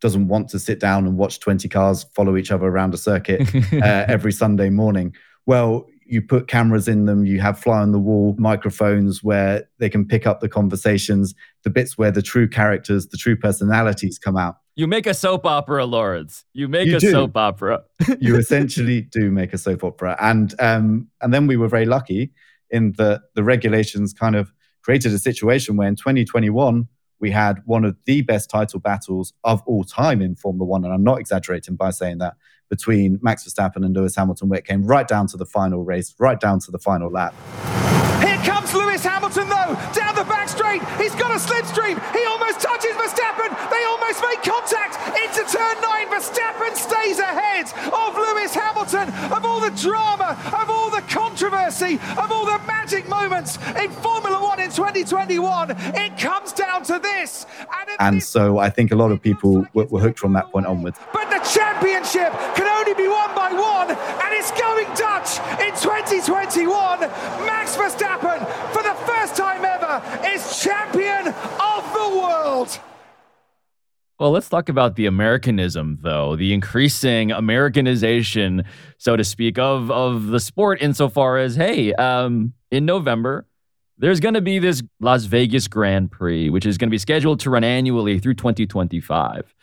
doesn't 0.00 0.28
want 0.28 0.48
to 0.50 0.58
sit 0.58 0.80
down 0.80 1.06
and 1.06 1.16
watch 1.16 1.40
20 1.40 1.68
cars 1.68 2.04
follow 2.14 2.36
each 2.36 2.50
other 2.50 2.66
around 2.66 2.92
a 2.92 2.98
circuit 2.98 3.42
uh, 3.72 4.04
every 4.08 4.32
Sunday 4.32 4.68
morning? 4.68 5.14
Well, 5.46 5.86
you 6.06 6.22
put 6.22 6.48
cameras 6.48 6.88
in 6.88 7.04
them, 7.06 7.24
you 7.24 7.40
have 7.40 7.58
fly 7.58 7.80
on 7.80 7.92
the 7.92 7.98
wall 7.98 8.34
microphones 8.38 9.22
where 9.22 9.68
they 9.78 9.88
can 9.88 10.06
pick 10.06 10.26
up 10.26 10.40
the 10.40 10.48
conversations, 10.48 11.34
the 11.62 11.70
bits 11.70 11.96
where 11.98 12.10
the 12.10 12.22
true 12.22 12.48
characters, 12.48 13.08
the 13.08 13.16
true 13.16 13.36
personalities 13.36 14.18
come 14.18 14.36
out. 14.36 14.56
You 14.76 14.86
make 14.86 15.06
a 15.06 15.14
soap 15.14 15.46
opera, 15.46 15.84
Laurence. 15.86 16.44
You 16.52 16.68
make 16.68 16.88
You 16.88 16.96
a 16.96 17.00
do. 17.00 17.10
soap 17.10 17.36
opera. 17.36 17.82
you 18.20 18.36
essentially 18.36 19.02
do 19.02 19.30
make 19.30 19.52
a 19.52 19.58
soap 19.58 19.84
opera. 19.84 20.16
And 20.20 20.54
um, 20.60 21.08
and 21.20 21.32
then 21.32 21.46
we 21.46 21.56
were 21.56 21.68
very 21.68 21.86
lucky 21.86 22.32
in 22.70 22.92
that 22.98 23.22
the 23.34 23.44
regulations 23.44 24.12
kind 24.12 24.34
of 24.34 24.52
created 24.82 25.12
a 25.12 25.18
situation 25.18 25.76
where 25.76 25.86
in 25.88 25.96
2021 25.96 26.88
we 27.20 27.30
had 27.30 27.62
one 27.64 27.84
of 27.84 27.96
the 28.04 28.22
best 28.22 28.50
title 28.50 28.80
battles 28.80 29.32
of 29.44 29.62
all 29.66 29.84
time 29.84 30.20
in 30.20 30.34
Formula 30.34 30.66
One, 30.66 30.84
and 30.84 30.92
I'm 30.92 31.04
not 31.04 31.20
exaggerating 31.20 31.76
by 31.76 31.90
saying 31.90 32.18
that 32.18 32.34
between 32.70 33.18
Max 33.22 33.44
Verstappen 33.44 33.84
and 33.84 33.94
Lewis 33.94 34.16
Hamilton, 34.16 34.48
where 34.48 34.58
it 34.58 34.66
came 34.66 34.84
right 34.84 35.06
down 35.06 35.26
to 35.28 35.36
the 35.36 35.46
final 35.46 35.84
race, 35.84 36.14
right 36.18 36.38
down 36.38 36.58
to 36.60 36.70
the 36.70 36.78
final 36.78 37.10
lap. 37.10 37.34
Here 38.22 38.38
comes 38.38 38.72
Lewis 38.74 39.04
Hamilton, 39.04 39.48
though, 39.48 39.76
down 39.94 40.14
the 40.14 40.24
back 40.24 40.48
straight. 40.48 40.82
He's 40.96 41.14
got 41.14 41.30
a 41.30 41.38
slipstream. 41.38 42.00
He 42.12 42.24
almost 42.26 42.60
touches 42.60 42.92
Verstappen. 42.92 43.50
They 43.70 43.84
almost 43.84 44.22
make 44.22 44.42
contact 44.42 44.96
into 45.18 45.42
turn 45.52 45.80
nine. 45.82 46.08
Verstappen 46.08 46.74
stays 46.74 47.18
ahead 47.18 47.66
of 47.92 48.14
Lewis 48.14 48.54
Hamilton. 48.54 49.08
Of 49.32 49.44
all 49.44 49.60
the 49.60 49.70
drama, 49.70 50.38
of 50.60 50.70
all 50.70 50.90
the 50.90 51.02
controversy, 51.02 51.94
of 52.16 52.30
all 52.30 52.46
the 52.46 52.58
magic 52.66 53.08
moments 53.08 53.56
in 53.78 53.90
Formula 53.90 54.42
One 54.42 54.60
in 54.60 54.70
2021, 54.70 55.70
it 55.94 56.16
comes 56.18 56.52
down 56.52 56.84
to 56.84 56.98
this. 56.98 57.46
And, 57.60 57.90
And 57.98 58.16
this 58.18 58.28
so 58.28 58.58
I 58.58 58.70
think 58.70 58.92
a 58.92 58.96
lot 58.96 59.10
of 59.10 59.20
people 59.20 59.66
were, 59.74 59.86
were 59.86 60.00
hooked 60.00 60.18
from 60.18 60.32
that 60.34 60.50
point 60.50 60.66
onwards. 60.66 60.98
but 61.12 61.28
championship 62.14 62.54
can 62.54 62.66
only 62.66 62.94
be 62.94 63.08
won 63.08 63.34
by 63.34 63.52
one, 63.52 63.90
and 63.90 64.32
it's 64.32 64.50
going 64.52 64.86
Dutch 64.94 65.38
in 65.60 65.74
2021. 65.74 67.00
Max 67.46 67.76
Verstappen, 67.76 68.38
for 68.72 68.82
the 68.82 68.94
first 69.06 69.36
time 69.36 69.64
ever, 69.64 70.02
is 70.26 70.60
champion 70.60 71.28
of 71.28 71.92
the 71.92 72.18
world. 72.18 72.78
Well, 74.18 74.30
let's 74.30 74.48
talk 74.48 74.68
about 74.68 74.94
the 74.94 75.06
Americanism, 75.06 75.98
though, 76.02 76.36
the 76.36 76.54
increasing 76.54 77.32
Americanization, 77.32 78.64
so 78.96 79.16
to 79.16 79.24
speak, 79.24 79.58
of, 79.58 79.90
of 79.90 80.28
the 80.28 80.38
sport 80.38 80.80
insofar 80.80 81.38
as, 81.38 81.56
hey, 81.56 81.92
um, 81.94 82.54
in 82.70 82.86
November, 82.86 83.46
there's 83.98 84.20
going 84.20 84.34
to 84.34 84.40
be 84.40 84.60
this 84.60 84.82
Las 85.00 85.24
Vegas 85.24 85.66
Grand 85.66 86.12
Prix, 86.12 86.48
which 86.48 86.64
is 86.64 86.78
going 86.78 86.88
to 86.88 86.94
be 86.94 86.98
scheduled 86.98 87.40
to 87.40 87.50
run 87.50 87.64
annually 87.64 88.20
through 88.20 88.34
2025. 88.34 89.54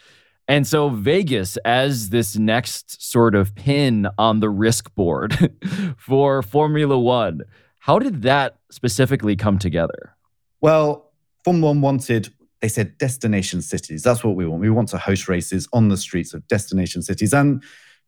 And 0.48 0.68
so, 0.68 0.90
Vegas, 0.90 1.58
as 1.58 2.10
this 2.10 2.38
next 2.38 3.02
sort 3.02 3.36
of 3.36 3.56
pin 3.56 4.08
on 4.18 4.40
the 4.40 4.50
risk 4.50 4.94
board 4.96 5.52
for 5.98 6.42
Formula 6.42 7.00
One, 7.00 7.42
how 7.80 8.00
did 8.00 8.24
that 8.24 8.58
specifically 8.70 9.36
come 9.36 9.58
together? 9.58 10.16
Well, 10.60 11.12
Formula 11.44 11.68
One 11.68 11.82
wanted, 11.82 12.34
they 12.60 12.68
said 12.68 12.98
destination 12.98 13.62
cities. 13.62 14.04
That's 14.04 14.24
what 14.24 14.36
we 14.36 14.46
want. 14.46 14.62
We 14.62 14.70
want 14.70 14.90
to 14.90 14.98
host 14.98 15.28
races 15.28 15.68
on 15.74 15.90
the 15.90 15.98
streets 15.98 16.34
of 16.34 16.48
destination 16.48 17.02
cities. 17.02 17.34
And 17.34 17.64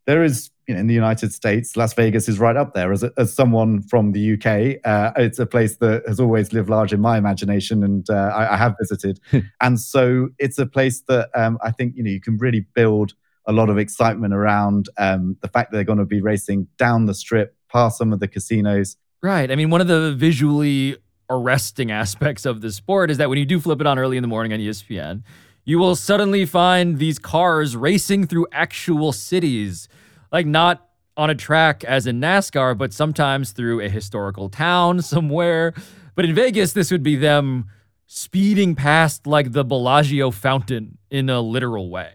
there 0.06 0.22
is, 0.22 0.50
you 0.66 0.74
know, 0.74 0.80
in 0.80 0.86
the 0.86 0.94
United 0.94 1.32
States, 1.32 1.76
Las 1.76 1.92
Vegas 1.94 2.28
is 2.28 2.38
right 2.38 2.56
up 2.56 2.74
there. 2.74 2.92
As, 2.92 3.02
a, 3.02 3.12
as 3.16 3.34
someone 3.34 3.82
from 3.82 4.12
the 4.12 4.34
UK, 4.34 4.80
uh, 4.84 5.12
it's 5.16 5.38
a 5.38 5.46
place 5.46 5.76
that 5.76 6.02
has 6.06 6.18
always 6.18 6.52
lived 6.52 6.70
large 6.70 6.92
in 6.92 7.00
my 7.00 7.18
imagination, 7.18 7.82
and 7.82 8.08
uh, 8.08 8.32
I, 8.34 8.54
I 8.54 8.56
have 8.56 8.74
visited. 8.78 9.20
and 9.60 9.78
so 9.78 10.28
it's 10.38 10.58
a 10.58 10.66
place 10.66 11.02
that 11.08 11.30
um, 11.34 11.58
I 11.62 11.70
think, 11.70 11.94
you 11.96 12.02
know, 12.02 12.10
you 12.10 12.20
can 12.20 12.38
really 12.38 12.66
build 12.74 13.14
a 13.46 13.52
lot 13.52 13.68
of 13.68 13.78
excitement 13.78 14.32
around 14.32 14.88
um, 14.96 15.36
the 15.42 15.48
fact 15.48 15.70
that 15.70 15.76
they're 15.76 15.84
going 15.84 15.98
to 15.98 16.04
be 16.04 16.20
racing 16.20 16.66
down 16.78 17.06
the 17.06 17.14
strip, 17.14 17.56
past 17.70 17.98
some 17.98 18.12
of 18.12 18.20
the 18.20 18.28
casinos. 18.28 18.96
Right. 19.22 19.50
I 19.50 19.56
mean, 19.56 19.70
one 19.70 19.80
of 19.80 19.86
the 19.86 20.14
visually 20.14 20.96
arresting 21.30 21.90
aspects 21.90 22.46
of 22.46 22.60
the 22.60 22.70
sport 22.70 23.10
is 23.10 23.18
that 23.18 23.28
when 23.28 23.38
you 23.38 23.46
do 23.46 23.60
flip 23.60 23.80
it 23.80 23.86
on 23.86 23.98
early 23.98 24.16
in 24.16 24.22
the 24.22 24.28
morning 24.28 24.52
on 24.52 24.58
ESPN, 24.58 25.22
you 25.64 25.78
will 25.78 25.96
suddenly 25.96 26.44
find 26.44 26.98
these 26.98 27.18
cars 27.18 27.74
racing 27.74 28.26
through 28.26 28.46
actual 28.52 29.12
cities, 29.12 29.88
like 30.34 30.46
not 30.46 30.88
on 31.16 31.30
a 31.30 31.34
track 31.36 31.84
as 31.84 32.08
in 32.08 32.20
NASCAR, 32.20 32.76
but 32.76 32.92
sometimes 32.92 33.52
through 33.52 33.80
a 33.80 33.88
historical 33.88 34.48
town 34.48 35.00
somewhere. 35.14 35.72
But 36.16 36.24
in 36.24 36.34
Vegas, 36.34 36.72
this 36.72 36.90
would 36.90 37.04
be 37.04 37.14
them 37.14 37.66
speeding 38.06 38.74
past 38.74 39.28
like 39.28 39.52
the 39.52 39.64
Bellagio 39.64 40.32
fountain 40.32 40.98
in 41.08 41.30
a 41.30 41.40
literal 41.40 41.88
way. 41.88 42.14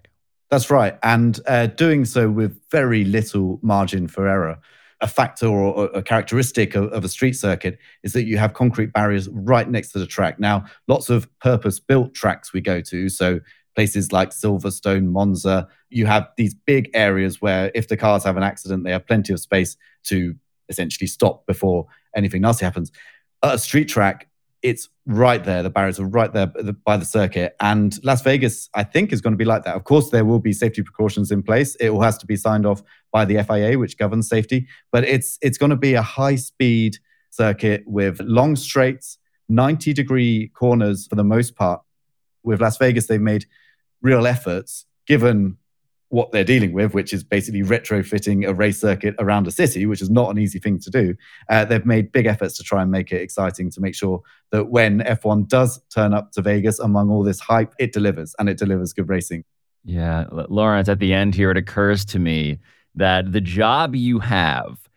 That's 0.51 0.69
right. 0.69 0.99
And 1.01 1.39
uh, 1.47 1.67
doing 1.67 2.03
so 2.03 2.29
with 2.29 2.59
very 2.71 3.05
little 3.05 3.57
margin 3.61 4.09
for 4.09 4.27
error. 4.27 4.59
A 4.99 5.07
factor 5.07 5.47
or 5.47 5.85
a 5.93 6.03
characteristic 6.03 6.75
of, 6.75 6.91
of 6.91 7.05
a 7.05 7.07
street 7.07 7.37
circuit 7.37 7.79
is 8.03 8.11
that 8.11 8.25
you 8.25 8.37
have 8.37 8.53
concrete 8.53 8.91
barriers 8.91 9.29
right 9.29 9.69
next 9.69 9.93
to 9.93 9.99
the 9.99 10.05
track. 10.05 10.41
Now, 10.41 10.65
lots 10.89 11.09
of 11.09 11.29
purpose 11.39 11.79
built 11.79 12.13
tracks 12.13 12.51
we 12.51 12.59
go 12.59 12.81
to, 12.81 13.07
so 13.07 13.39
places 13.79 14.11
like 14.11 14.31
Silverstone, 14.31 15.05
Monza, 15.05 15.65
you 15.89 16.05
have 16.05 16.27
these 16.35 16.53
big 16.53 16.89
areas 16.93 17.41
where 17.41 17.71
if 17.73 17.87
the 17.87 17.95
cars 17.95 18.25
have 18.25 18.35
an 18.35 18.43
accident, 18.43 18.83
they 18.83 18.91
have 18.91 19.07
plenty 19.07 19.31
of 19.31 19.39
space 19.39 19.77
to 20.03 20.35
essentially 20.67 21.07
stop 21.07 21.45
before 21.47 21.85
anything 22.13 22.41
nasty 22.41 22.65
happens. 22.65 22.91
At 23.41 23.55
a 23.55 23.57
street 23.57 23.87
track, 23.87 24.27
it's 24.61 24.89
right 25.05 25.41
there. 25.41 25.63
The 25.63 25.69
barriers 25.69 25.97
are 25.97 26.05
right 26.05 26.33
there 26.33 26.47
by 26.83 26.97
the 26.97 27.05
circuit. 27.05 27.55
And 27.61 27.97
Las 28.03 28.21
Vegas, 28.21 28.69
I 28.73 28.83
think, 28.83 29.13
is 29.13 29.21
going 29.21 29.31
to 29.31 29.37
be 29.37 29.45
like 29.45 29.63
that. 29.63 29.77
Of 29.77 29.85
course, 29.85 30.09
there 30.09 30.25
will 30.25 30.39
be 30.39 30.51
safety 30.51 30.83
precautions 30.83 31.31
in 31.31 31.41
place. 31.41 31.75
It 31.75 31.87
all 31.87 32.01
has 32.01 32.17
to 32.17 32.25
be 32.25 32.35
signed 32.35 32.65
off 32.65 32.83
by 33.13 33.23
the 33.23 33.41
FIA, 33.41 33.79
which 33.79 33.97
governs 33.97 34.27
safety. 34.27 34.67
But 34.91 35.05
it's 35.05 35.37
it's 35.41 35.57
going 35.57 35.69
to 35.69 35.77
be 35.77 35.93
a 35.93 36.01
high 36.01 36.35
speed 36.35 36.97
circuit 37.29 37.83
with 37.85 38.19
long 38.19 38.57
straights, 38.57 39.19
90 39.47 39.93
degree 39.93 40.49
corners 40.49 41.07
for 41.07 41.15
the 41.15 41.23
most 41.23 41.55
part. 41.55 41.79
With 42.43 42.59
Las 42.59 42.77
Vegas, 42.77 43.07
they've 43.07 43.21
made 43.21 43.45
real 44.01 44.27
efforts, 44.27 44.85
given 45.07 45.57
what 46.09 46.31
they're 46.31 46.43
dealing 46.43 46.73
with, 46.73 46.93
which 46.93 47.13
is 47.13 47.23
basically 47.23 47.61
retrofitting 47.61 48.47
a 48.47 48.53
race 48.53 48.81
circuit 48.81 49.15
around 49.19 49.47
a 49.47 49.51
city, 49.51 49.85
which 49.85 50.01
is 50.01 50.09
not 50.09 50.31
an 50.31 50.39
easy 50.39 50.57
thing 50.57 50.79
to 50.79 50.89
do. 50.89 51.15
Uh, 51.49 51.63
they've 51.65 51.85
made 51.85 52.11
big 52.11 52.25
efforts 52.25 52.57
to 52.57 52.63
try 52.63 52.81
and 52.81 52.89
make 52.89 53.11
it 53.11 53.21
exciting 53.21 53.69
to 53.69 53.79
make 53.79 53.95
sure 53.95 54.21
that 54.51 54.69
when 54.69 55.01
F1 55.01 55.47
does 55.47 55.79
turn 55.93 56.13
up 56.13 56.31
to 56.31 56.41
Vegas 56.41 56.79
among 56.79 57.11
all 57.11 57.23
this 57.23 57.39
hype, 57.39 57.73
it 57.79 57.93
delivers 57.93 58.35
and 58.39 58.49
it 58.49 58.57
delivers 58.57 58.91
good 58.91 59.07
racing. 59.07 59.43
Yeah, 59.85 60.25
Laurence, 60.31 60.89
at 60.89 60.99
the 60.99 61.13
end 61.13 61.35
here, 61.35 61.51
it 61.51 61.57
occurs 61.57 62.03
to 62.05 62.19
me 62.19 62.59
that 62.95 63.31
the 63.31 63.41
job 63.41 63.95
you 63.95 64.19
have 64.19 64.89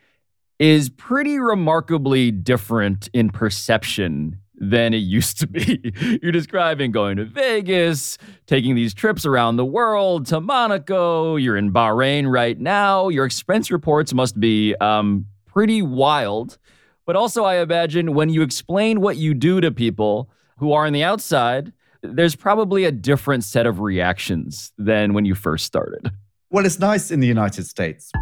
is 0.59 0.88
pretty 0.88 1.38
remarkably 1.38 2.31
different 2.31 3.09
in 3.12 3.31
perception 3.31 4.38
than 4.62 4.94
it 4.94 4.98
used 4.98 5.40
to 5.40 5.46
be. 5.48 5.92
You're 6.22 6.33
describing 6.33 6.92
going 6.92 7.16
to 7.16 7.25
Vegas, 7.25 8.16
taking 8.46 8.77
these 8.77 8.94
trips 8.94 9.27
around 9.27 9.57
the 9.57 9.64
world 9.64 10.27
to 10.27 10.40
Monaco. 10.40 11.35
You're 11.35 11.57
in 11.57 11.72
Bahrain 11.72 12.33
right 12.33 12.59
now. 12.59 13.09
Your 13.09 13.25
expense 13.25 13.72
reports 13.72 14.14
must 14.14 14.38
be 14.38 14.77
um, 14.77 15.27
pretty 15.46 15.83
wild. 15.83 16.59
But 17.05 17.16
also, 17.16 17.42
I 17.42 17.57
imagine 17.57 18.14
when 18.14 18.31
you 18.31 18.42
explain 18.42 19.01
what 19.01 19.16
you 19.16 19.35
do 19.35 19.61
to 19.61 19.72
people 19.72 20.31
who 20.59 20.72
are 20.72 20.87
on 20.87 20.92
the 20.92 21.03
outside, 21.03 21.72
there's 22.03 22.37
probably 22.37 22.85
a 22.85 22.92
different 22.92 23.42
set 23.42 23.66
of 23.66 23.81
reactions 23.81 24.72
than 24.79 25.12
when 25.12 25.25
you 25.25 25.35
first 25.35 25.66
started. 25.66 26.12
Well, 26.51 26.64
it's 26.64 26.79
nice 26.79 27.11
in 27.11 27.18
the 27.18 27.27
United 27.27 27.66
States. 27.66 28.12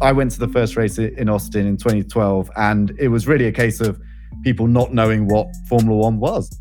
I 0.00 0.12
went 0.12 0.30
to 0.32 0.38
the 0.38 0.48
first 0.48 0.76
race 0.76 0.98
in 0.98 1.28
Austin 1.28 1.66
in 1.66 1.76
2012, 1.76 2.50
and 2.56 2.94
it 2.98 3.08
was 3.08 3.26
really 3.26 3.46
a 3.46 3.52
case 3.52 3.80
of 3.80 4.00
people 4.44 4.68
not 4.68 4.94
knowing 4.94 5.26
what 5.26 5.48
Formula 5.68 5.96
One 5.96 6.20
was. 6.20 6.56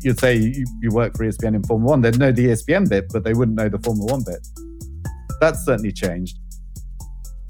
You'd 0.00 0.18
say 0.18 0.36
you, 0.36 0.64
you 0.80 0.90
work 0.90 1.16
for 1.16 1.24
ESPN 1.24 1.54
in 1.54 1.62
Formula 1.62 1.90
One, 1.90 2.00
they'd 2.00 2.18
know 2.18 2.32
the 2.32 2.46
ESPN 2.46 2.88
bit, 2.88 3.06
but 3.12 3.22
they 3.22 3.34
wouldn't 3.34 3.56
know 3.56 3.68
the 3.68 3.78
Formula 3.78 4.12
One 4.12 4.24
bit. 4.26 4.44
That's 5.40 5.64
certainly 5.64 5.92
changed. 5.92 6.38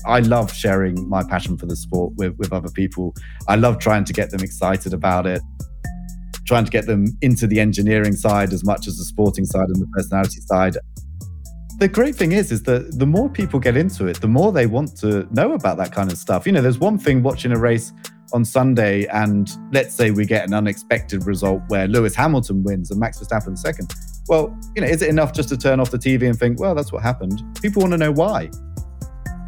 I 0.05 0.21
love 0.21 0.53
sharing 0.53 1.09
my 1.09 1.23
passion 1.23 1.57
for 1.57 1.67
the 1.67 1.77
sport 1.77 2.13
with, 2.17 2.37
with 2.37 2.53
other 2.53 2.71
people. 2.71 3.15
I 3.49 3.57
love 3.57 3.79
trying 3.79 4.05
to 4.05 4.13
get 4.13 4.31
them 4.31 4.43
excited 4.43 4.93
about 4.93 5.27
it, 5.27 5.41
trying 6.47 6.67
to 6.67 6.71
get 6.71 6.87
them 6.87 7.07
into 7.23 7.47
the 7.47 7.61
engineering 7.61 8.15
side 8.15 8.53
as 8.53 8.65
much 8.65 8.87
as 8.87 8.99
the 8.99 9.05
sporting 9.05 9.47
side 9.47 9.69
and 9.69 9.81
the 9.81 9.87
personality 9.95 10.41
side. 10.41 10.77
The 11.83 11.89
great 11.89 12.15
thing 12.15 12.31
is, 12.31 12.53
is 12.53 12.63
that 12.63 13.01
the 13.01 13.07
more 13.07 13.29
people 13.29 13.59
get 13.59 13.77
into 13.77 14.07
it, 14.07 14.21
the 14.21 14.29
more 14.29 14.53
they 14.53 14.67
want 14.67 14.97
to 14.99 15.27
know 15.33 15.55
about 15.55 15.79
that 15.79 15.91
kind 15.91 16.13
of 16.13 16.17
stuff. 16.17 16.47
You 16.47 16.53
know, 16.53 16.63
there's 16.63 16.79
one 16.79 16.97
thing 16.97 17.25
watching 17.25 17.51
a 17.51 17.59
race 17.59 17.93
on 18.33 18.45
Sunday 18.45 19.07
and 19.07 19.51
let's 19.73 19.93
say 19.93 20.13
we 20.13 20.25
get 20.25 20.47
an 20.47 20.55
unexpected 20.55 21.27
result 21.27 21.61
where 21.67 21.89
Lewis 21.89 22.15
Hamilton 22.15 22.63
wins 22.63 22.93
and 22.93 23.01
Max 23.01 23.19
Verstappen 23.19 23.59
second, 23.59 23.93
well, 24.29 24.57
you 24.77 24.83
know, 24.83 24.87
is 24.87 25.03
it 25.03 25.09
enough 25.09 25.33
just 25.33 25.49
to 25.49 25.57
turn 25.57 25.81
off 25.81 25.91
the 25.91 25.99
TV 25.99 26.29
and 26.29 26.39
think, 26.39 26.61
well, 26.61 26.77
that's 26.77 26.93
what 26.93 27.03
happened? 27.03 27.43
People 27.61 27.83
want 27.83 27.91
to 27.91 27.99
know 27.99 28.13
why. 28.13 28.49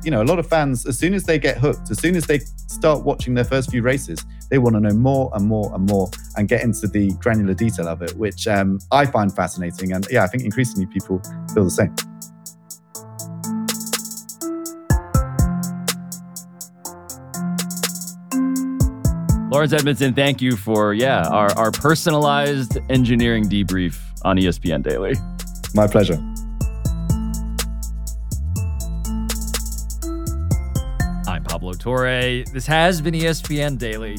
You 0.03 0.11
know, 0.11 0.21
a 0.21 0.27
lot 0.27 0.41
of 0.41 0.49
fans, 0.49 0.87
as 0.87 0.99
soon 0.99 1.15
as 1.15 1.23
they 1.23 1.39
get 1.39 1.59
hooked, 1.59 1.89
as 1.93 2.01
soon 2.01 2.17
as 2.17 2.27
they 2.27 2.41
start 2.67 3.05
watching 3.05 3.35
their 3.35 3.45
first 3.45 3.71
few 3.71 3.83
races, 3.83 4.27
they 4.51 4.59
want 4.59 4.77
to 4.77 4.81
know 4.81 4.95
more 4.95 5.31
and 5.35 5.47
more 5.47 5.75
and 5.75 5.89
more 5.89 6.11
and 6.37 6.49
get 6.49 6.63
into 6.63 6.87
the 6.87 7.13
granular 7.15 7.55
detail 7.55 7.89
of 7.89 8.03
it, 8.03 8.17
which 8.17 8.47
um, 8.47 8.79
I 8.91 9.07
find 9.07 9.35
fascinating. 9.35 9.93
And 9.93 10.07
yeah, 10.11 10.25
I 10.25 10.27
think 10.27 10.45
increasingly 10.45 10.87
people 10.87 11.21
feel 11.55 11.65
the 11.65 11.71
same. 11.71 11.95
Laurence 19.55 19.73
Edmondson, 19.73 20.15
thank 20.15 20.43
you 20.43 20.57
for, 20.57 20.95
yeah, 20.95 21.29
our, 21.29 21.49
our 21.57 21.71
personalized 21.71 22.77
engineering 22.91 23.45
debrief 23.45 24.01
on 24.25 24.37
ESPN 24.37 24.83
Daily. 24.83 25.15
My 25.75 25.87
pleasure. 25.87 26.19
I'm 31.29 31.45
Pablo 31.45 31.75
Torre. 31.75 32.43
This 32.53 32.67
has 32.67 33.01
been 33.01 33.15
ESPN 33.15 33.79
Daily, 33.79 34.19